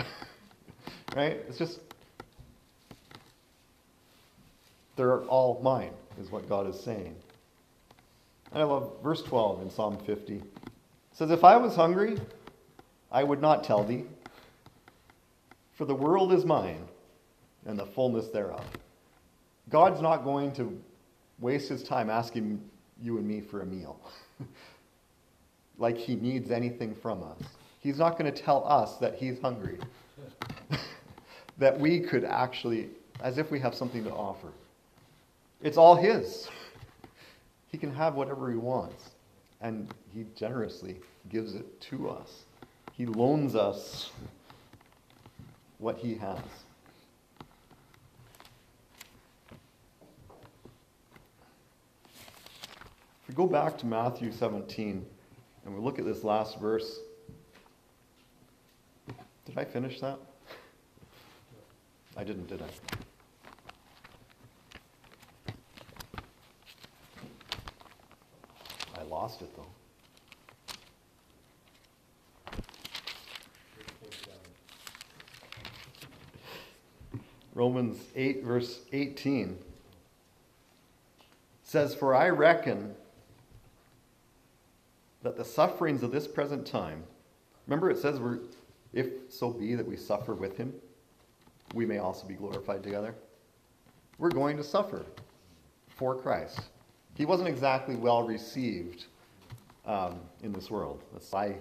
right? 1.17 1.43
It's 1.49 1.59
just, 1.59 1.81
they're 4.97 5.23
all 5.25 5.61
mine, 5.63 5.93
is 6.21 6.31
what 6.31 6.49
God 6.49 6.69
is 6.69 6.79
saying. 6.79 7.15
And 8.53 8.63
I 8.63 8.65
love 8.65 8.93
verse 9.03 9.23
12 9.23 9.63
in 9.63 9.71
Psalm 9.71 9.99
50. 9.99 10.37
It 10.37 10.43
says, 11.13 11.33
If 11.33 11.43
I 11.43 11.57
was 11.57 11.75
hungry, 11.75 12.19
I 13.11 13.25
would 13.25 13.43
not 13.43 13.65
tell 13.65 13.83
thee, 13.83 14.05
for 15.73 15.85
the 15.85 15.95
world 15.95 16.33
is 16.33 16.45
mine 16.45 16.87
and 17.67 17.77
the 17.77 17.87
fullness 17.87 18.29
thereof. 18.29 18.65
God's 19.71 20.01
not 20.01 20.23
going 20.23 20.53
to 20.53 20.81
waste 21.41 21.69
his 21.69 21.83
time 21.83 22.11
asking 22.11 22.63
you 23.03 23.19
and 23.19 23.27
me 23.27 23.41
for 23.41 23.63
a 23.63 23.67
meal 23.67 23.99
like 25.79 25.97
he 25.97 26.15
needs 26.17 26.51
anything 26.51 26.95
from 26.95 27.23
us. 27.23 27.39
He's 27.81 27.99
not 27.99 28.19
going 28.19 28.33
to 28.33 28.43
tell 28.43 28.67
us 28.67 28.97
that 28.97 29.17
he's 29.17 29.41
hungry, 29.41 29.79
that 31.59 31.79
we 31.79 32.01
could 32.01 32.25
actually, 32.25 32.89
as 33.21 33.39
if 33.39 33.51
we 33.51 33.61
have 33.61 33.75
something 33.75 34.05
to 34.05 34.11
offer. 34.11 34.49
It's 35.63 35.77
all 35.77 35.95
his. 35.97 36.49
He 37.69 37.79
can 37.79 37.93
have 37.95 38.15
whatever 38.15 38.51
he 38.51 38.57
wants, 38.57 39.11
and 39.61 39.93
he 40.15 40.27
generously 40.37 40.97
gives 41.29 41.55
it 41.55 41.81
to 41.83 42.09
us. 42.09 42.45
He 42.93 43.07
loans 43.07 43.57
us 43.57 44.13
what 45.79 45.99
He 45.99 46.15
has. 46.15 46.39
If 53.23 53.29
we 53.29 53.35
go 53.35 53.47
back 53.47 53.77
to 53.79 53.87
Matthew 53.87 54.31
17 54.31 55.05
and 55.65 55.75
we 55.75 55.81
look 55.81 55.99
at 55.99 56.05
this 56.05 56.25
last 56.25 56.61
verse, 56.61 57.01
did 59.45 59.57
I 59.57 59.65
finish 59.65 60.01
that? 60.01 60.19
I 62.17 62.25
didn't, 62.25 62.49
did 62.49 62.63
I? 62.63 62.67
I 68.99 69.03
lost 69.05 69.43
it 69.43 69.51
though. 69.57 69.67
Romans 77.55 77.99
8, 78.17 78.43
verse 78.43 78.81
18 78.93 79.57
says, 81.63 81.95
For 81.95 82.15
I 82.15 82.29
reckon 82.29 82.97
that 85.25 85.37
the 85.37 85.45
sufferings 85.45 86.03
of 86.03 86.13
this 86.13 86.29
present 86.29 86.67
time, 86.67 87.03
remember 87.67 87.91
it 87.91 87.99
says 87.99 88.21
we're, 88.21 88.41
if 88.93 89.09
so 89.31 89.51
be 89.51 89.75
that 89.75 89.89
we 89.89 89.97
suffer 89.97 90.35
with 90.35 90.57
him, 90.57 90.73
we 91.75 91.87
may 91.87 91.99
also 91.99 92.27
be 92.27 92.35
glorified 92.35 92.83
together. 92.83 93.15
We're 94.19 94.31
going 94.31 94.57
to 94.59 94.63
suffer 94.63 95.05
for 95.89 96.15
Christ. 96.15 96.61
He 97.17 97.25
wasn't 97.25 97.49
exactly 97.49 97.97
well 97.97 98.23
received 98.23 99.07
um, 99.87 100.21
in 100.43 100.53
this 100.53 100.71
world. 100.71 101.03
That's 101.13 101.33
why 101.33 101.57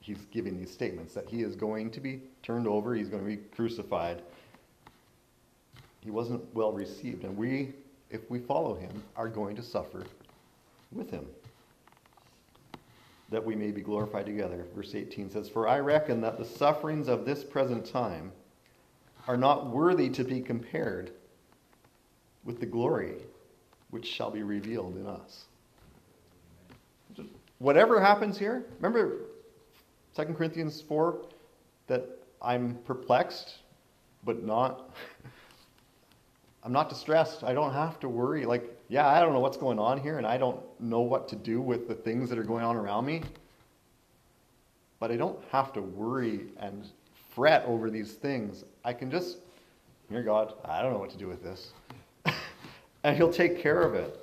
he's 0.00 0.26
giving 0.30 0.58
these 0.58 0.70
statements 0.70 1.14
that 1.14 1.28
he 1.28 1.42
is 1.42 1.56
going 1.56 1.90
to 1.92 2.00
be 2.00 2.20
turned 2.42 2.68
over, 2.68 2.94
he's 2.94 3.08
going 3.08 3.22
to 3.22 3.28
be 3.28 3.38
crucified. 3.56 4.22
He 6.00 6.10
wasn't 6.10 6.54
well 6.54 6.72
received, 6.72 7.24
and 7.24 7.34
we, 7.34 7.72
if 8.10 8.30
we 8.30 8.38
follow 8.40 8.74
him, 8.74 9.02
are 9.16 9.28
going 9.28 9.56
to 9.56 9.62
suffer 9.62 10.04
with 10.92 11.10
him 11.10 11.26
that 13.30 13.44
we 13.44 13.56
may 13.56 13.70
be 13.70 13.80
glorified 13.80 14.26
together. 14.26 14.66
Verse 14.74 14.94
18 14.94 15.30
says, 15.30 15.48
For 15.48 15.68
I 15.68 15.80
reckon 15.80 16.20
that 16.20 16.38
the 16.38 16.44
sufferings 16.44 17.08
of 17.08 17.24
this 17.24 17.42
present 17.42 17.84
time 17.84 18.32
are 19.26 19.36
not 19.36 19.70
worthy 19.70 20.08
to 20.10 20.24
be 20.24 20.40
compared 20.40 21.10
with 22.44 22.60
the 22.60 22.66
glory 22.66 23.16
which 23.90 24.06
shall 24.06 24.30
be 24.30 24.42
revealed 24.42 24.96
in 24.96 25.06
us. 25.06 25.46
Whatever 27.58 28.00
happens 28.00 28.38
here, 28.38 28.66
remember 28.80 29.22
2 30.14 30.24
Corinthians 30.34 30.80
4 30.80 31.22
that 31.86 32.06
I'm 32.42 32.76
perplexed, 32.84 33.58
but 34.24 34.44
not. 34.44 34.94
I'm 36.62 36.72
not 36.72 36.88
distressed. 36.88 37.44
I 37.44 37.54
don't 37.54 37.72
have 37.72 38.00
to 38.00 38.08
worry. 38.08 38.44
Like, 38.44 38.75
yeah, 38.88 39.08
I 39.08 39.20
don't 39.20 39.32
know 39.32 39.40
what's 39.40 39.56
going 39.56 39.78
on 39.78 39.98
here, 39.98 40.18
and 40.18 40.26
I 40.26 40.38
don't 40.38 40.60
know 40.80 41.00
what 41.00 41.28
to 41.28 41.36
do 41.36 41.60
with 41.60 41.88
the 41.88 41.94
things 41.94 42.30
that 42.30 42.38
are 42.38 42.44
going 42.44 42.64
on 42.64 42.76
around 42.76 43.04
me. 43.04 43.22
But 45.00 45.10
I 45.10 45.16
don't 45.16 45.38
have 45.50 45.72
to 45.74 45.82
worry 45.82 46.46
and 46.58 46.86
fret 47.34 47.64
over 47.66 47.90
these 47.90 48.12
things. 48.12 48.64
I 48.84 48.92
can 48.92 49.10
just, 49.10 49.38
dear 50.10 50.22
God, 50.22 50.54
I 50.64 50.82
don't 50.82 50.92
know 50.92 50.98
what 50.98 51.10
to 51.10 51.18
do 51.18 51.26
with 51.26 51.42
this. 51.42 51.72
and 53.04 53.16
He'll 53.16 53.32
take 53.32 53.60
care 53.60 53.82
of 53.82 53.94
it. 53.94 54.18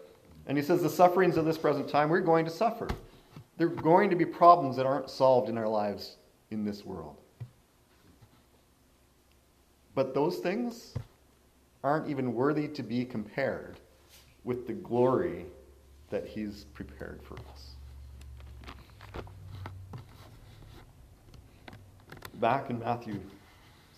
And 0.47 0.57
He 0.57 0.63
says, 0.63 0.81
the 0.81 0.89
sufferings 0.89 1.35
of 1.37 1.45
this 1.45 1.57
present 1.57 1.89
time, 1.89 2.09
we're 2.09 2.21
going 2.21 2.45
to 2.45 2.51
suffer. 2.51 2.87
There 3.57 3.67
are 3.67 3.69
going 3.69 4.09
to 4.09 4.15
be 4.15 4.25
problems 4.25 4.77
that 4.77 4.85
aren't 4.85 5.09
solved 5.09 5.49
in 5.49 5.57
our 5.57 5.67
lives 5.67 6.15
in 6.51 6.63
this 6.63 6.85
world. 6.85 7.17
But 9.93 10.13
those 10.13 10.37
things 10.37 10.95
aren't 11.83 12.09
even 12.09 12.33
worthy 12.33 12.67
to 12.69 12.81
be 12.81 13.05
compared 13.05 13.77
with 14.43 14.67
the 14.67 14.73
glory 14.73 15.45
that 16.09 16.25
He's 16.27 16.65
prepared 16.73 17.21
for 17.23 17.35
us. 17.51 17.71
Back 22.35 22.69
in 22.69 22.79
Matthew 22.79 23.19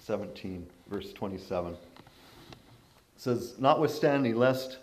17, 0.04 0.68
verse 0.88 1.14
27, 1.14 1.74
it 1.74 1.80
says, 3.18 3.56
Notwithstanding, 3.58 4.36
lest 4.36 4.78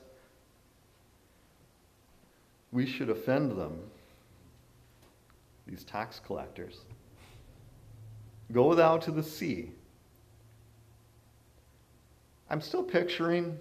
we 2.73 2.87
should 2.87 3.11
offend 3.11 3.53
them, 3.53 3.79
these 5.67 5.85
tax 5.85 6.21
collectors, 6.25 6.81
go 8.51 8.75
thou 8.75 8.99
to 8.99 9.11
the 9.13 9.23
sea 9.23 9.71
I'm 12.53 12.61
still 12.61 12.83
picturing 12.83 13.59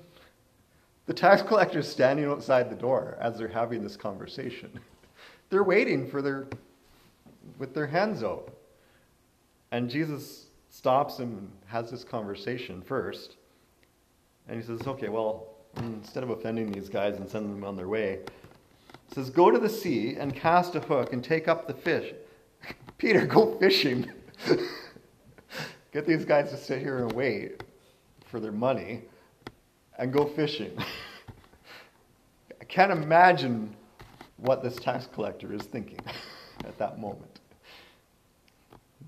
the 1.05 1.13
tax 1.13 1.41
collectors 1.41 1.87
standing 1.87 2.25
outside 2.25 2.69
the 2.69 2.75
door 2.75 3.17
as 3.19 3.37
they're 3.37 3.47
having 3.47 3.83
this 3.83 3.97
conversation. 3.97 4.79
they're 5.49 5.63
waiting 5.63 6.07
for 6.07 6.21
their 6.21 6.47
with 7.57 7.73
their 7.73 7.87
hands 7.87 8.23
out. 8.23 8.53
And 9.71 9.89
Jesus 9.89 10.47
stops 10.69 11.19
and 11.19 11.49
has 11.65 11.89
this 11.89 12.03
conversation 12.03 12.81
first. 12.81 13.35
And 14.47 14.59
he 14.59 14.65
says, 14.65 14.85
Okay, 14.87 15.09
well, 15.09 15.47
instead 15.77 16.23
of 16.23 16.29
offending 16.29 16.71
these 16.71 16.89
guys 16.89 17.17
and 17.17 17.29
sending 17.29 17.53
them 17.53 17.63
on 17.63 17.75
their 17.75 17.87
way, 17.87 18.19
says, 19.13 19.29
Go 19.29 19.51
to 19.51 19.59
the 19.59 19.69
sea 19.69 20.15
and 20.15 20.35
cast 20.35 20.75
a 20.75 20.79
hook 20.79 21.13
and 21.13 21.23
take 21.23 21.47
up 21.47 21.67
the 21.67 21.73
fish. 21.73 22.13
Peter, 22.97 23.25
go 23.25 23.57
fishing. 23.57 24.11
Get 25.93 26.05
these 26.05 26.25
guys 26.25 26.51
to 26.51 26.57
sit 26.57 26.79
here 26.79 26.99
and 26.99 27.11
wait 27.11 27.63
for 28.25 28.39
their 28.39 28.51
money 28.51 29.01
and 29.97 30.11
go 30.11 30.25
fishing. 30.25 30.77
I 32.61 32.63
can't 32.65 32.91
imagine 32.91 33.75
what 34.37 34.63
this 34.63 34.75
tax 34.77 35.07
collector 35.13 35.53
is 35.53 35.63
thinking 35.63 35.99
at 36.65 36.77
that 36.77 36.99
moment. 36.99 37.39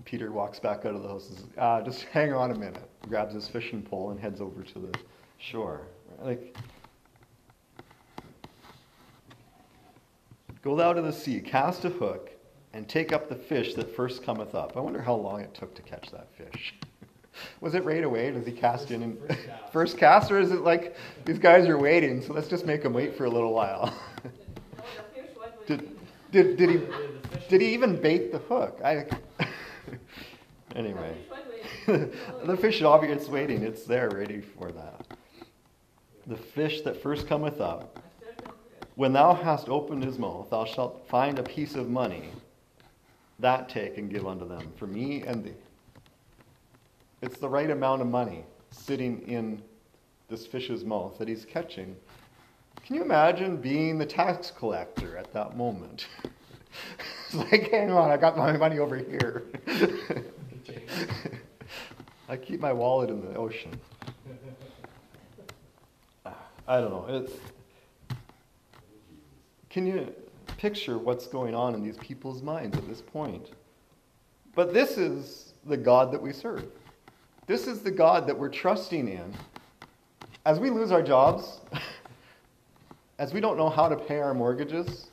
Peter 0.06 0.32
walks 0.32 0.60
back 0.60 0.86
out 0.86 0.96
of 0.96 1.02
the 1.02 1.08
house 1.08 1.30
and 1.30 1.38
says, 1.38 1.48
ah, 1.58 1.82
just 1.82 2.04
hang 2.04 2.34
on 2.34 2.52
a 2.52 2.56
minute. 2.56 2.90
Grabs 3.08 3.34
his 3.34 3.48
fishing 3.48 3.82
pole 3.82 4.12
and 4.12 4.20
heads 4.20 4.42
over 4.42 4.62
to 4.62 4.80
the 4.80 4.94
shore. 5.38 5.88
Like, 6.22 6.56
go 10.62 10.76
thou 10.76 10.94
to 10.94 11.02
the 11.02 11.12
sea, 11.12 11.40
cast 11.40 11.86
a 11.86 11.90
hook, 11.90 12.32
and 12.74 12.88
take 12.88 13.14
up 13.14 13.30
the 13.30 13.36
fish 13.36 13.74
that 13.76 13.96
first 13.96 14.24
cometh 14.24 14.56
up. 14.56 14.76
I 14.76 14.80
wonder 14.80 15.02
how 15.02 15.16
long 15.16 15.42
it 15.42 15.54
took 15.54 15.74
to 15.76 15.82
catch 15.82 16.12
that 16.12 16.28
fish. 16.36 16.76
Was 17.62 17.76
it 17.76 17.84
right 17.84 18.04
away? 18.04 18.32
Does 18.32 18.46
he 18.46 18.52
cast 18.52 18.92
in 18.92 19.04
and 19.04 19.20
first 19.20 19.38
cast. 19.48 19.74
first 19.74 19.98
cast, 19.98 20.32
or 20.32 20.40
is 20.40 20.52
it 20.52 20.62
like 20.62 20.96
these 21.26 21.40
guys 21.40 21.68
are 21.68 21.78
waiting, 21.78 22.22
so 22.22 22.34
let's 22.34 22.48
just 22.48 22.66
make 22.66 22.84
them 22.84 22.94
wait 22.94 23.18
for 23.18 23.26
a 23.26 23.30
little 23.30 23.54
while? 23.54 23.94
did, 25.68 25.90
did, 26.32 26.58
did 26.58 26.70
he 26.70 26.82
did 27.50 27.62
he 27.62 27.74
even 27.74 28.00
bait 28.00 28.32
the 28.32 28.40
hook? 28.40 28.80
I 28.84 29.06
anyway, 30.76 31.16
the 31.86 32.58
fish 32.60 32.82
obviously 32.82 33.16
it's 33.18 33.30
waiting. 33.30 33.64
It's 33.64 33.84
there, 33.84 34.10
ready 34.10 34.42
for 34.42 34.72
that. 34.72 35.06
The 36.28 36.38
fish 36.38 36.82
that 36.82 37.02
first 37.02 37.28
cometh 37.28 37.60
up. 37.60 38.00
When 38.96 39.12
thou 39.12 39.34
hast 39.34 39.70
opened 39.70 40.04
his 40.04 40.20
mouth, 40.20 40.50
thou 40.52 40.66
shalt 40.66 41.08
find 41.08 41.40
a 41.40 41.44
piece 41.44 41.76
of 41.76 41.90
money. 41.90 42.30
That 43.40 43.68
take 43.68 43.98
and 43.98 44.10
give 44.10 44.28
unto 44.28 44.48
them 44.48 44.72
for 44.78 44.88
me 44.88 45.24
and 45.24 45.44
thee. 45.44 45.54
It's 47.24 47.38
the 47.38 47.48
right 47.48 47.72
amount 47.72 48.02
of 48.02 48.10
money 48.10 48.44
sitting 48.72 49.22
in 49.30 49.62
this 50.28 50.46
fish's 50.46 50.84
mouth 50.84 51.18
that 51.20 51.30
he's 51.30 51.46
catching. 51.46 51.96
Can 52.86 52.98
you 52.98 53.02
imagine 53.02 53.56
being 53.56 53.98
the 53.98 54.06
tax 54.06 54.52
collector 54.52 55.16
at 55.16 55.32
that 55.32 55.56
moment? 55.56 56.08
it's 57.26 57.34
like, 57.34 57.72
hang 57.72 57.92
on, 57.92 58.12
I 58.12 58.18
got 58.18 58.38
my 58.38 58.58
money 58.58 58.80
over 58.80 58.98
here. 58.98 59.44
I 62.28 62.36
keep 62.36 62.60
my 62.60 62.74
wallet 62.74 63.10
in 63.10 63.22
the 63.22 63.34
ocean. 63.38 63.80
I 66.26 66.82
don't 66.82 66.90
know. 66.90 67.06
It's, 67.08 67.32
can 69.70 69.88
you 69.88 70.14
picture 70.58 70.98
what's 70.98 71.28
going 71.28 71.56
on 71.56 71.74
in 71.74 71.82
these 71.82 71.98
people's 72.00 72.42
minds 72.42 72.78
at 72.78 72.86
this 72.86 73.00
point? 73.00 73.52
But 74.56 74.74
this 74.74 74.98
is 74.98 75.54
the 75.66 75.78
God 75.78 76.12
that 76.12 76.22
we 76.22 76.34
serve. 76.34 76.66
This 77.46 77.68
is 77.68 77.82
the 77.82 77.92
God 77.92 78.26
that 78.28 78.38
we're 78.38 78.50
trusting 78.50 79.08
in. 79.08 79.34
As 80.46 80.60
we 80.60 80.70
lose 80.70 80.92
our 80.92 81.02
jobs, 81.02 81.60
as 83.20 83.34
we 83.34 83.42
don't 83.42 83.58
know 83.58 83.70
how 83.70 83.90
to 83.90 83.98
pay 83.98 84.20
our 84.20 84.34
mortgages, 84.34 85.08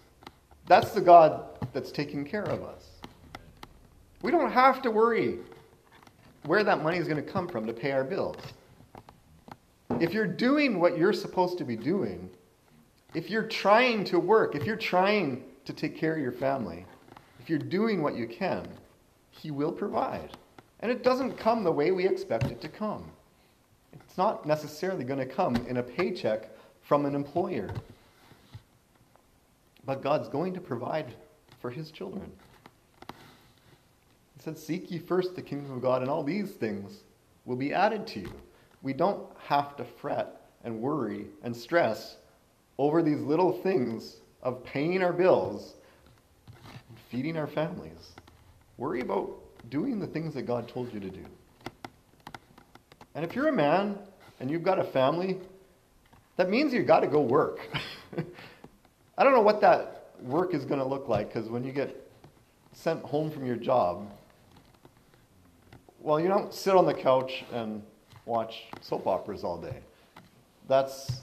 that's 0.67 0.93
the 0.93 1.01
God 1.01 1.45
that's 1.73 1.91
taking 1.91 2.25
care 2.25 2.45
of 2.45 2.63
us. 2.63 2.87
We 4.23 4.31
don't 4.31 4.53
have 4.53 4.81
to 4.83 4.91
worry 4.91 5.39
where 6.45 6.63
that 6.63 6.83
money 6.83 6.99
is 6.99 7.09
going 7.09 7.23
to 7.23 7.33
come 7.33 7.49
from 7.49 7.67
to 7.67 7.73
pay 7.73 7.91
our 7.91 8.05
bills. 8.05 8.37
If 9.99 10.15
you're 10.15 10.27
doing 10.27 10.79
what 10.79 10.97
you're 10.97 11.13
supposed 11.13 11.59
to 11.59 11.65
be 11.65 11.77
doing, 11.77 12.31
if 13.13 13.29
you're 13.29 13.49
trying 13.49 14.05
to 14.05 14.21
work, 14.21 14.55
if 14.55 14.65
you're 14.65 14.77
trying 14.77 15.43
to 15.65 15.73
take 15.73 15.97
care 15.97 16.15
of 16.15 16.21
your 16.21 16.33
family, 16.33 16.87
if 17.41 17.51
you're 17.51 17.59
doing 17.59 18.03
what 18.03 18.15
you 18.15 18.29
can, 18.29 18.69
He 19.31 19.51
will 19.51 19.73
provide. 19.73 20.37
And 20.81 20.91
it 20.91 21.03
doesn't 21.03 21.37
come 21.37 21.63
the 21.63 21.73
way 21.73 21.91
we 21.91 22.07
expect 22.07 22.45
it 22.47 22.61
to 22.63 22.69
come. 22.69 23.05
It's 23.93 24.17
not 24.17 24.47
necessarily 24.47 25.05
going 25.05 25.19
to 25.19 25.27
come 25.27 25.57
in 25.69 25.77
a 25.77 25.83
paycheck 25.83 26.51
from 26.83 27.07
an 27.07 27.15
employer. 27.15 27.71
But 29.85 30.03
God's 30.03 30.29
going 30.29 30.55
to 30.55 30.61
provide 30.61 31.15
for 31.61 31.71
his 31.71 31.91
children. 31.91 32.31
He 34.37 34.43
said, 34.43 34.59
Seek 34.59 34.91
ye 34.91 34.99
first 34.99 35.37
the 35.37 35.43
kingdom 35.43 35.73
of 35.73 35.83
God, 35.83 36.03
and 36.03 36.11
all 36.11 36.23
these 36.23 36.51
things 36.53 37.01
will 37.45 37.57
be 37.57 37.75
added 37.75 38.07
to 38.09 38.21
you. 38.21 38.33
We 38.83 38.93
don't 38.95 39.27
have 39.47 39.77
to 39.77 39.85
fret 39.85 40.41
and 40.65 40.81
worry 40.81 41.27
and 41.43 41.55
stress 41.55 42.17
over 42.79 43.03
these 43.03 43.21
little 43.21 43.53
things 43.53 44.21
of 44.43 44.65
paying 44.65 45.03
our 45.03 45.13
bills, 45.13 45.75
and 46.89 46.99
feeding 47.11 47.37
our 47.37 47.47
families. 47.47 48.13
Worry 48.79 49.03
about 49.03 49.40
doing 49.69 50.01
the 50.01 50.07
things 50.07 50.35
that 50.35 50.43
God 50.43 50.69
told 50.69 50.93
you 50.93 51.01
to 51.01 51.11
do. 51.11 51.25
And 53.15 53.25
if 53.25 53.35
you're 53.35 53.49
a 53.49 53.53
man 53.53 53.99
and 54.39 54.51
you've 54.51 54.63
got 54.63 54.79
a 54.79 54.85
family, 54.85 55.39
that 56.37 56.49
means 56.49 56.73
you've 56.73 56.87
got 56.87 57.01
to 57.01 57.07
go 57.07 57.21
work. 57.21 57.61
I 59.19 59.25
don't 59.25 59.33
know 59.33 59.43
what 59.43 59.61
that 59.61 60.13
work 60.23 60.55
is 60.55 60.65
going 60.65 60.81
to 60.81 60.87
look 60.87 61.09
like 61.09 61.33
because 61.33 61.49
when 61.49 61.65
you 61.65 61.73
get 61.73 62.11
sent 62.73 63.03
home 63.05 63.31
from 63.31 63.45
your 63.45 63.57
job, 63.57 64.11
well, 65.99 66.19
you 66.19 66.29
don't 66.29 66.55
sit 66.55 66.75
on 66.75 66.87
the 66.87 66.95
couch 66.95 67.45
and 67.53 67.83
watch 68.25 68.65
soap 68.81 69.07
operas 69.07 69.45
all 69.45 69.61
day. 69.61 69.81
That's 70.69 71.21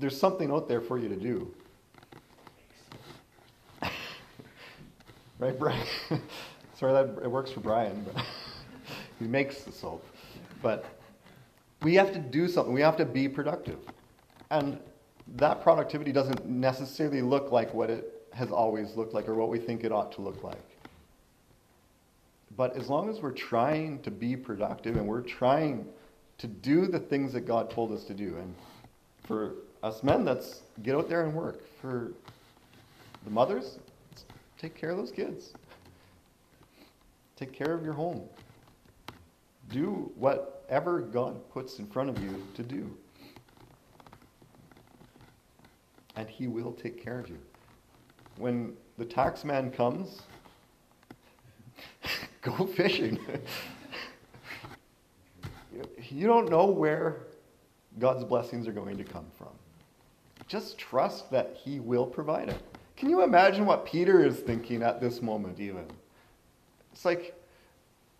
there's 0.00 0.18
something 0.18 0.50
out 0.50 0.66
there 0.68 0.80
for 0.80 0.98
you 0.98 1.08
to 1.08 1.16
do. 1.16 1.54
right, 5.38 5.56
Brian? 5.56 5.86
Sorry 6.84 7.02
that 7.02 7.22
it 7.22 7.30
works 7.30 7.50
for 7.50 7.60
Brian, 7.60 8.04
but 8.04 8.22
he 9.18 9.24
makes 9.24 9.62
the 9.62 9.72
soap. 9.72 10.04
But 10.60 10.84
we 11.80 11.94
have 11.94 12.12
to 12.12 12.18
do 12.18 12.46
something. 12.46 12.74
We 12.74 12.82
have 12.82 12.98
to 12.98 13.06
be 13.06 13.26
productive. 13.26 13.78
And 14.50 14.78
that 15.36 15.62
productivity 15.62 16.12
doesn't 16.12 16.44
necessarily 16.44 17.22
look 17.22 17.50
like 17.50 17.72
what 17.72 17.88
it 17.88 18.28
has 18.34 18.50
always 18.50 18.96
looked 18.96 19.14
like 19.14 19.30
or 19.30 19.34
what 19.34 19.48
we 19.48 19.58
think 19.58 19.82
it 19.82 19.92
ought 19.92 20.12
to 20.12 20.20
look 20.20 20.44
like. 20.44 20.60
But 22.54 22.76
as 22.76 22.90
long 22.90 23.08
as 23.08 23.22
we're 23.22 23.32
trying 23.32 24.02
to 24.02 24.10
be 24.10 24.36
productive 24.36 24.98
and 24.98 25.06
we're 25.06 25.22
trying 25.22 25.86
to 26.36 26.46
do 26.46 26.86
the 26.86 27.00
things 27.00 27.32
that 27.32 27.46
God 27.46 27.70
told 27.70 27.92
us 27.92 28.04
to 28.04 28.12
do, 28.12 28.36
and 28.36 28.54
for 29.26 29.54
us 29.82 30.02
men, 30.02 30.22
that's 30.22 30.60
get 30.82 30.96
out 30.96 31.08
there 31.08 31.24
and 31.24 31.32
work. 31.32 31.62
For 31.80 32.12
the 33.24 33.30
mothers, 33.30 33.78
take 34.58 34.74
care 34.74 34.90
of 34.90 34.98
those 34.98 35.12
kids. 35.12 35.54
Take 37.36 37.52
care 37.52 37.74
of 37.74 37.84
your 37.84 37.94
home. 37.94 38.22
Do 39.70 40.12
whatever 40.16 41.00
God 41.00 41.48
puts 41.50 41.78
in 41.78 41.86
front 41.86 42.10
of 42.10 42.22
you 42.22 42.46
to 42.54 42.62
do. 42.62 42.96
And 46.16 46.28
He 46.28 46.46
will 46.46 46.72
take 46.72 47.02
care 47.02 47.18
of 47.18 47.28
you. 47.28 47.38
When 48.36 48.74
the 48.98 49.04
tax 49.04 49.44
man 49.44 49.70
comes, 49.70 50.22
go 52.42 52.66
fishing. 52.66 53.18
you 56.10 56.26
don't 56.26 56.48
know 56.50 56.66
where 56.66 57.26
God's 57.98 58.24
blessings 58.24 58.68
are 58.68 58.72
going 58.72 58.96
to 58.96 59.04
come 59.04 59.26
from. 59.36 59.48
Just 60.46 60.78
trust 60.78 61.30
that 61.30 61.56
He 61.56 61.80
will 61.80 62.06
provide 62.06 62.48
it. 62.48 62.62
Can 62.96 63.10
you 63.10 63.22
imagine 63.22 63.66
what 63.66 63.84
Peter 63.84 64.24
is 64.24 64.38
thinking 64.38 64.82
at 64.82 65.00
this 65.00 65.20
moment, 65.20 65.58
even? 65.58 65.86
It's 66.94 67.04
like 67.04 67.34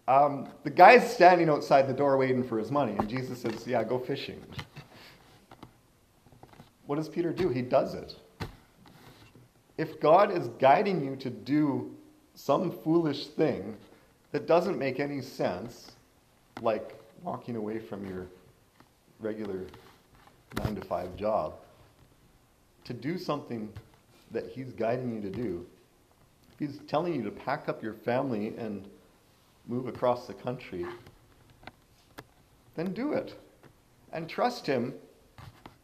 um, 0.09 0.49
the 0.65 0.71
guy's 0.71 1.09
standing 1.09 1.49
outside 1.49 1.87
the 1.87 1.95
door 1.95 2.17
waiting 2.17 2.43
for 2.43 2.59
his 2.59 2.73
money, 2.73 2.97
and 2.99 3.09
Jesus 3.09 3.41
says, 3.41 3.65
Yeah, 3.69 3.85
go 3.85 4.01
fishing. 4.01 4.43
What 6.87 6.97
does 6.97 7.09
Peter 7.09 7.33
do? 7.33 7.49
He 7.49 7.63
does 7.63 7.95
it. 7.95 8.17
If 9.79 10.01
God 10.01 10.37
is 10.37 10.49
guiding 10.59 11.05
you 11.05 11.15
to 11.17 11.31
do 11.31 11.95
some 12.35 12.73
foolish 12.73 13.29
thing 13.29 13.77
that 14.33 14.49
doesn't 14.49 14.77
make 14.77 14.99
any 14.99 15.21
sense, 15.21 15.93
like 16.61 17.01
walking 17.23 17.55
away 17.55 17.79
from 17.79 18.05
your 18.07 18.27
regular 19.21 19.61
nine 20.59 20.75
to 20.75 20.81
five 20.81 21.15
job, 21.17 21.55
to 22.83 22.93
do 22.93 23.19
something 23.19 23.73
that 24.33 24.49
He's 24.49 24.73
guiding 24.73 25.15
you 25.15 25.21
to 25.23 25.31
do, 25.31 25.65
He's 26.59 26.79
telling 26.87 27.15
you 27.15 27.23
to 27.23 27.31
pack 27.31 27.69
up 27.69 27.83
your 27.83 27.95
family 27.95 28.55
and 28.57 28.89
move 29.67 29.87
across 29.89 30.27
the 30.27 30.35
country, 30.35 30.87
then 32.75 32.93
do 32.93 33.13
it. 33.13 33.35
And 34.13 34.29
trust 34.29 34.67
Him 34.67 34.95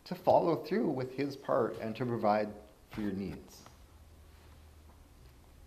to 0.04 0.14
follow 0.14 0.56
through 0.56 0.90
with 0.90 1.14
His 1.16 1.37
part 1.37 1.76
and 1.80 1.96
to 1.96 2.06
provide 2.06 2.48
for 2.90 3.00
your 3.00 3.12
needs. 3.12 3.62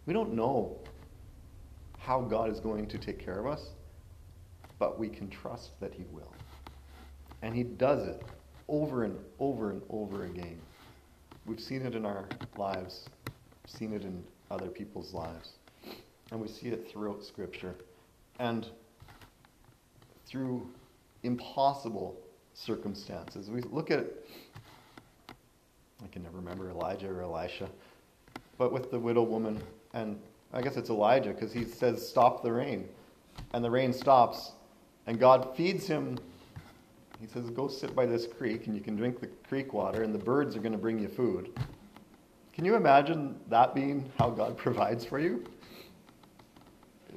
We 0.05 0.13
don't 0.13 0.33
know 0.33 0.77
how 1.97 2.21
God 2.21 2.49
is 2.49 2.59
going 2.59 2.87
to 2.87 2.97
take 2.97 3.19
care 3.19 3.39
of 3.39 3.47
us, 3.47 3.69
but 4.79 4.99
we 4.99 5.09
can 5.09 5.29
trust 5.29 5.79
that 5.79 5.93
He 5.93 6.03
will. 6.11 6.31
And 7.41 7.53
He 7.53 7.63
does 7.63 8.07
it 8.07 8.23
over 8.69 9.03
and 9.03 9.17
over 9.39 9.71
and 9.71 9.81
over 9.89 10.25
again. 10.25 10.59
We've 11.45 11.59
seen 11.59 11.85
it 11.85 11.95
in 11.95 12.05
our 12.05 12.25
lives, 12.57 13.09
seen 13.65 13.93
it 13.93 14.03
in 14.03 14.23
other 14.53 14.67
people's 14.67 15.13
lives, 15.13 15.53
and 16.31 16.39
we 16.39 16.47
see 16.47 16.67
it 16.67 16.89
throughout 16.89 17.23
Scripture. 17.23 17.75
And 18.39 18.67
through 20.25 20.67
impossible 21.21 22.17
circumstances. 22.53 23.49
We 23.51 23.61
look 23.61 23.91
at, 23.91 24.05
I 26.03 26.07
can 26.11 26.23
never 26.23 26.37
remember 26.37 26.69
Elijah 26.69 27.07
or 27.07 27.21
Elisha, 27.21 27.69
but 28.57 28.71
with 28.71 28.89
the 28.89 28.97
widow 28.97 29.21
woman 29.21 29.61
and 29.93 30.19
I 30.53 30.61
guess 30.61 30.77
it's 30.77 30.89
Elijah 30.89 31.29
because 31.29 31.51
he 31.51 31.65
says, 31.65 32.07
Stop 32.07 32.43
the 32.43 32.51
rain. 32.51 32.87
And 33.53 33.63
the 33.63 33.71
rain 33.71 33.93
stops, 33.93 34.51
and 35.07 35.19
God 35.19 35.55
feeds 35.55 35.87
him. 35.87 36.19
He 37.19 37.27
says, 37.27 37.49
Go 37.49 37.67
sit 37.67 37.95
by 37.95 38.05
this 38.05 38.27
creek, 38.27 38.67
and 38.67 38.75
you 38.75 38.81
can 38.81 38.95
drink 38.95 39.19
the 39.19 39.27
creek 39.47 39.73
water, 39.73 40.03
and 40.03 40.13
the 40.13 40.19
birds 40.19 40.55
are 40.55 40.59
going 40.59 40.73
to 40.73 40.77
bring 40.77 40.99
you 40.99 41.07
food. 41.07 41.57
Can 42.53 42.65
you 42.65 42.75
imagine 42.75 43.35
that 43.49 43.73
being 43.73 44.11
how 44.19 44.29
God 44.29 44.57
provides 44.57 45.03
for 45.03 45.19
you? 45.19 45.43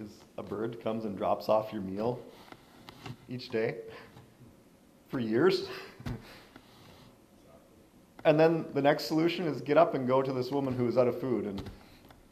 Is 0.00 0.10
a 0.38 0.42
bird 0.42 0.82
comes 0.82 1.04
and 1.04 1.16
drops 1.16 1.48
off 1.48 1.72
your 1.72 1.82
meal 1.82 2.18
each 3.28 3.50
day 3.50 3.76
for 5.08 5.20
years? 5.20 5.68
and 8.24 8.40
then 8.40 8.64
the 8.74 8.82
next 8.82 9.04
solution 9.04 9.46
is 9.46 9.60
get 9.60 9.76
up 9.76 9.94
and 9.94 10.06
go 10.06 10.22
to 10.22 10.32
this 10.32 10.50
woman 10.50 10.74
who 10.74 10.88
is 10.88 10.96
out 10.96 11.08
of 11.08 11.20
food 11.20 11.44
and 11.44 11.62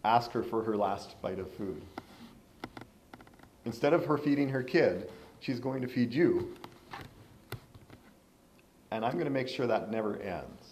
ask 0.05 0.31
her 0.33 0.43
for 0.43 0.63
her 0.63 0.77
last 0.77 1.21
bite 1.23 1.39
of 1.39 1.51
food. 1.53 1.83
Instead 3.67 3.95
of 3.95 4.05
her 4.05 4.19
feeding 4.19 4.49
her 4.49 4.63
kid, 4.63 5.11
she's 5.41 5.59
going 5.59 5.81
to 5.81 5.89
feed 5.89 6.13
you. 6.13 6.55
And 8.91 9.05
I'm 9.05 9.13
going 9.13 9.25
to 9.25 9.31
make 9.31 9.49
sure 9.49 9.67
that 9.67 9.91
never 9.91 10.21
ends 10.21 10.64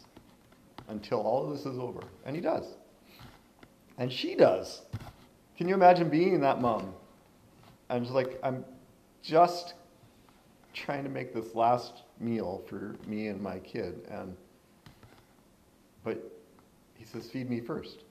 until 0.88 1.21
all 1.21 1.45
of 1.45 1.57
this 1.57 1.66
is 1.66 1.79
over. 1.79 2.01
And 2.25 2.35
he 2.35 2.42
does. 2.42 2.64
And 3.99 4.12
she 4.12 4.35
does. 4.35 4.83
Can 5.57 5.68
you 5.68 5.75
imagine 5.75 6.09
being 6.09 6.40
that 6.40 6.61
mom? 6.61 6.95
I'm 7.88 8.03
just 8.03 8.14
like, 8.14 8.38
I'm 8.42 8.64
just 9.23 9.75
trying 10.73 11.05
to 11.05 11.11
make 11.11 11.35
this 11.35 11.55
last 11.55 12.03
meal 12.18 12.62
for 12.66 12.97
me 13.07 13.29
and 13.29 13.40
my 13.40 13.59
kid. 13.59 14.07
And, 14.11 14.37
but 16.05 16.18
he 16.95 17.05
says, 17.05 17.29
feed 17.31 17.51
me 17.51 17.61
first. 17.61 18.05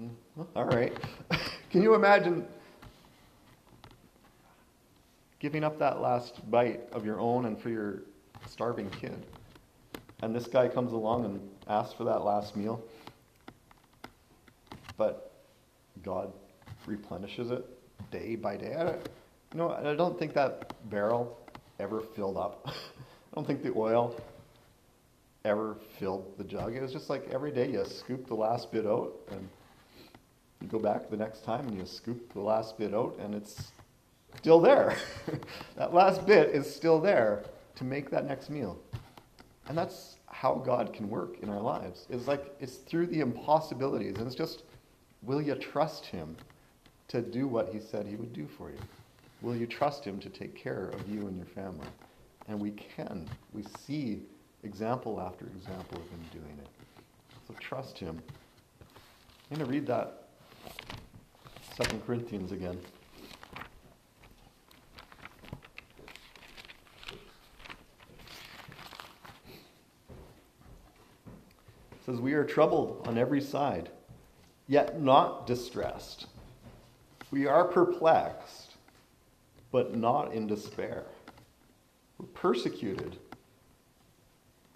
Mm, 0.00 0.10
all 0.54 0.64
right. 0.64 0.96
Can 1.70 1.82
you 1.82 1.94
imagine 1.94 2.46
giving 5.38 5.64
up 5.64 5.78
that 5.78 6.00
last 6.00 6.48
bite 6.50 6.80
of 6.92 7.04
your 7.04 7.20
own 7.20 7.44
and 7.44 7.60
for 7.60 7.68
your 7.68 8.02
starving 8.46 8.88
kid? 8.90 9.26
And 10.22 10.34
this 10.34 10.46
guy 10.46 10.68
comes 10.68 10.92
along 10.92 11.24
and 11.24 11.40
asks 11.68 11.94
for 11.94 12.04
that 12.04 12.24
last 12.24 12.56
meal. 12.56 12.82
But 14.96 15.32
God 16.02 16.32
replenishes 16.86 17.50
it 17.50 17.64
day 18.10 18.34
by 18.34 18.56
day. 18.56 18.74
I 18.74 18.84
don't, 18.84 19.08
you 19.52 19.58
know, 19.58 19.72
I 19.72 19.94
don't 19.94 20.18
think 20.18 20.34
that 20.34 20.74
barrel 20.90 21.38
ever 21.78 22.00
filled 22.00 22.36
up. 22.36 22.62
I 22.66 23.34
don't 23.34 23.46
think 23.46 23.62
the 23.62 23.72
oil 23.76 24.18
ever 25.44 25.76
filled 25.98 26.36
the 26.36 26.44
jug. 26.44 26.74
It 26.74 26.82
was 26.82 26.92
just 26.92 27.08
like 27.08 27.28
every 27.30 27.52
day 27.52 27.70
you 27.70 27.84
scoop 27.84 28.26
the 28.26 28.34
last 28.34 28.72
bit 28.72 28.86
out 28.86 29.12
and 29.30 29.48
you 30.60 30.68
go 30.68 30.78
back 30.78 31.08
the 31.10 31.16
next 31.16 31.44
time 31.44 31.68
and 31.68 31.78
you 31.78 31.86
scoop 31.86 32.32
the 32.32 32.40
last 32.40 32.76
bit 32.78 32.92
out, 32.92 33.16
and 33.20 33.34
it's 33.34 33.70
still 34.36 34.60
there. 34.60 34.96
that 35.76 35.94
last 35.94 36.26
bit 36.26 36.48
is 36.50 36.72
still 36.72 37.00
there 37.00 37.44
to 37.76 37.84
make 37.84 38.10
that 38.10 38.26
next 38.26 38.50
meal. 38.50 38.78
And 39.68 39.76
that's 39.76 40.16
how 40.26 40.54
God 40.54 40.92
can 40.92 41.08
work 41.10 41.38
in 41.42 41.50
our 41.50 41.60
lives. 41.60 42.06
It's 42.08 42.26
like 42.26 42.54
it's 42.58 42.76
through 42.76 43.06
the 43.08 43.20
impossibilities. 43.20 44.16
And 44.16 44.26
it's 44.26 44.36
just, 44.36 44.62
will 45.22 45.42
you 45.42 45.54
trust 45.54 46.06
Him 46.06 46.36
to 47.08 47.20
do 47.20 47.46
what 47.46 47.68
He 47.68 47.78
said 47.78 48.06
He 48.06 48.16
would 48.16 48.32
do 48.32 48.46
for 48.46 48.70
you? 48.70 48.78
Will 49.42 49.54
you 49.54 49.66
trust 49.66 50.04
Him 50.04 50.18
to 50.20 50.30
take 50.30 50.54
care 50.54 50.88
of 50.88 51.08
you 51.08 51.26
and 51.26 51.36
your 51.36 51.46
family? 51.46 51.86
And 52.48 52.58
we 52.58 52.70
can. 52.70 53.28
We 53.52 53.62
see 53.86 54.22
example 54.64 55.20
after 55.20 55.46
example 55.46 55.98
of 55.98 56.08
Him 56.08 56.20
doing 56.32 56.58
it. 56.58 56.68
So 57.46 57.54
trust 57.60 57.98
Him. 57.98 58.20
I'm 59.50 59.56
going 59.56 59.66
to 59.66 59.72
read 59.72 59.86
that 59.86 60.28
Second 61.76 62.04
Corinthians 62.06 62.52
again. 62.52 62.78
Says, 72.08 72.20
We 72.20 72.32
are 72.32 72.44
troubled 72.44 73.06
on 73.06 73.18
every 73.18 73.40
side, 73.40 73.90
yet 74.66 75.00
not 75.00 75.46
distressed. 75.46 76.26
We 77.30 77.46
are 77.46 77.64
perplexed, 77.64 78.76
but 79.70 79.94
not 79.94 80.32
in 80.32 80.46
despair. 80.46 81.04
We're 82.18 82.26
persecuted, 82.28 83.18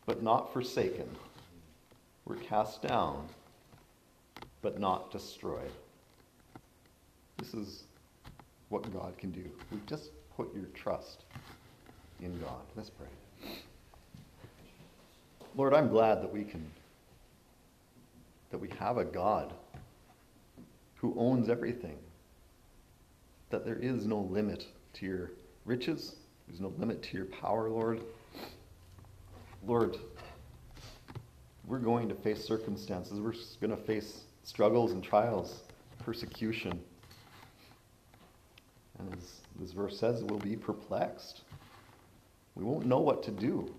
but 0.05 0.22
not 0.22 0.53
forsaken. 0.53 1.09
We're 2.26 2.37
cast 2.37 2.83
down, 2.83 3.26
but 4.61 4.78
not 4.78 5.11
destroyed. 5.11 5.72
This 7.39 7.55
is 7.55 7.85
what 8.68 8.93
God 8.93 9.16
can 9.16 9.30
do. 9.30 9.45
We 9.70 9.78
just 9.87 10.11
put 10.37 10.55
your 10.55 10.66
trust 10.74 11.24
in 12.20 12.39
God. 12.41 12.61
Let's 12.76 12.91
pray. 12.91 13.09
Lord, 15.57 15.74
I'm 15.74 15.89
glad 15.89 16.22
that 16.22 16.33
we 16.33 16.45
can, 16.45 16.64
that 18.53 18.59
we 18.59 18.68
have 18.78 18.98
a 18.98 19.05
God 19.05 19.53
who 20.96 21.14
owns 21.18 21.48
everything, 21.48 21.96
that 23.50 23.64
there 23.64 23.78
is 23.78 24.07
no 24.07 24.20
limit 24.20 24.66
to 24.92 25.07
your 25.07 25.32
riches, 25.64 26.16
there's 26.46 26.61
no 26.61 26.72
limit 26.78 27.03
to 27.03 27.16
your 27.16 27.26
power, 27.26 27.68
Lord. 27.68 28.03
Lord, 29.66 29.96
we're 31.66 31.78
going 31.78 32.09
to 32.11 32.14
face 32.14 32.44
circumstances, 32.44 33.20
we're 33.20 33.34
going 33.66 33.76
to 33.76 33.84
face 33.84 34.24
struggles 34.44 34.92
and 34.92 35.03
trials, 35.03 35.62
persecution. 36.05 36.78
And 38.98 39.14
as 39.14 39.40
this 39.59 39.72
verse 39.72 39.98
says, 39.98 40.22
we'll 40.24 40.38
be 40.38 40.57
perplexed. 40.57 41.40
We 42.55 42.64
won't 42.64 42.84
know 42.84 43.00
what 43.00 43.22
to 43.22 43.30
do. 43.30 43.74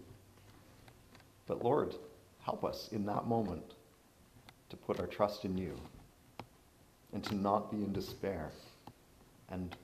But 1.46 1.64
Lord, 1.64 1.94
help 2.44 2.66
us 2.66 2.90
in 2.92 3.06
that 3.06 3.28
moment 3.28 3.76
to 4.74 4.78
put 4.78 5.00
our 5.00 5.06
trust 5.06 5.46
in 5.46 5.56
you 5.56 5.76
and 7.14 7.24
to 7.24 7.36
not 7.36 7.70
be 7.70 7.78
in 7.78 7.94
despair 7.94 8.50
and 9.50 9.76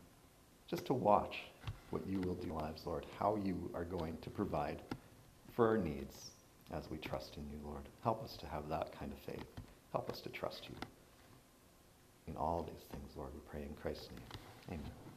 just 0.68 0.84
to 0.88 0.94
watch 0.94 1.44
what 1.92 2.06
you 2.08 2.20
will 2.22 2.34
do 2.34 2.50
in 2.50 2.56
lives, 2.56 2.88
Lord, 2.88 3.06
how 3.20 3.36
you 3.36 3.70
are 3.76 3.84
going 3.84 4.18
to 4.22 4.32
provide 4.32 4.82
for 5.54 5.68
our 5.68 5.78
needs 5.78 6.32
as 6.72 6.90
we 6.90 6.98
trust 6.98 7.38
in 7.38 7.44
you, 7.52 7.60
Lord. 7.64 7.84
Help 8.04 8.24
us 8.24 8.36
to 8.38 8.48
have 8.48 8.68
that 8.70 8.98
kind 8.98 9.12
of 9.12 9.20
faith. 9.20 9.46
Help 9.92 10.10
us 10.10 10.22
to 10.22 10.30
trust 10.30 10.68
you 10.68 10.76
in 12.28 12.36
all 12.36 12.64
these 12.64 12.86
things, 12.92 13.12
Lord. 13.16 13.30
We 13.34 13.42
pray 13.52 13.62
in 13.62 13.76
Christ's 13.76 14.10
name. 14.10 14.80
Amen. 14.80 15.09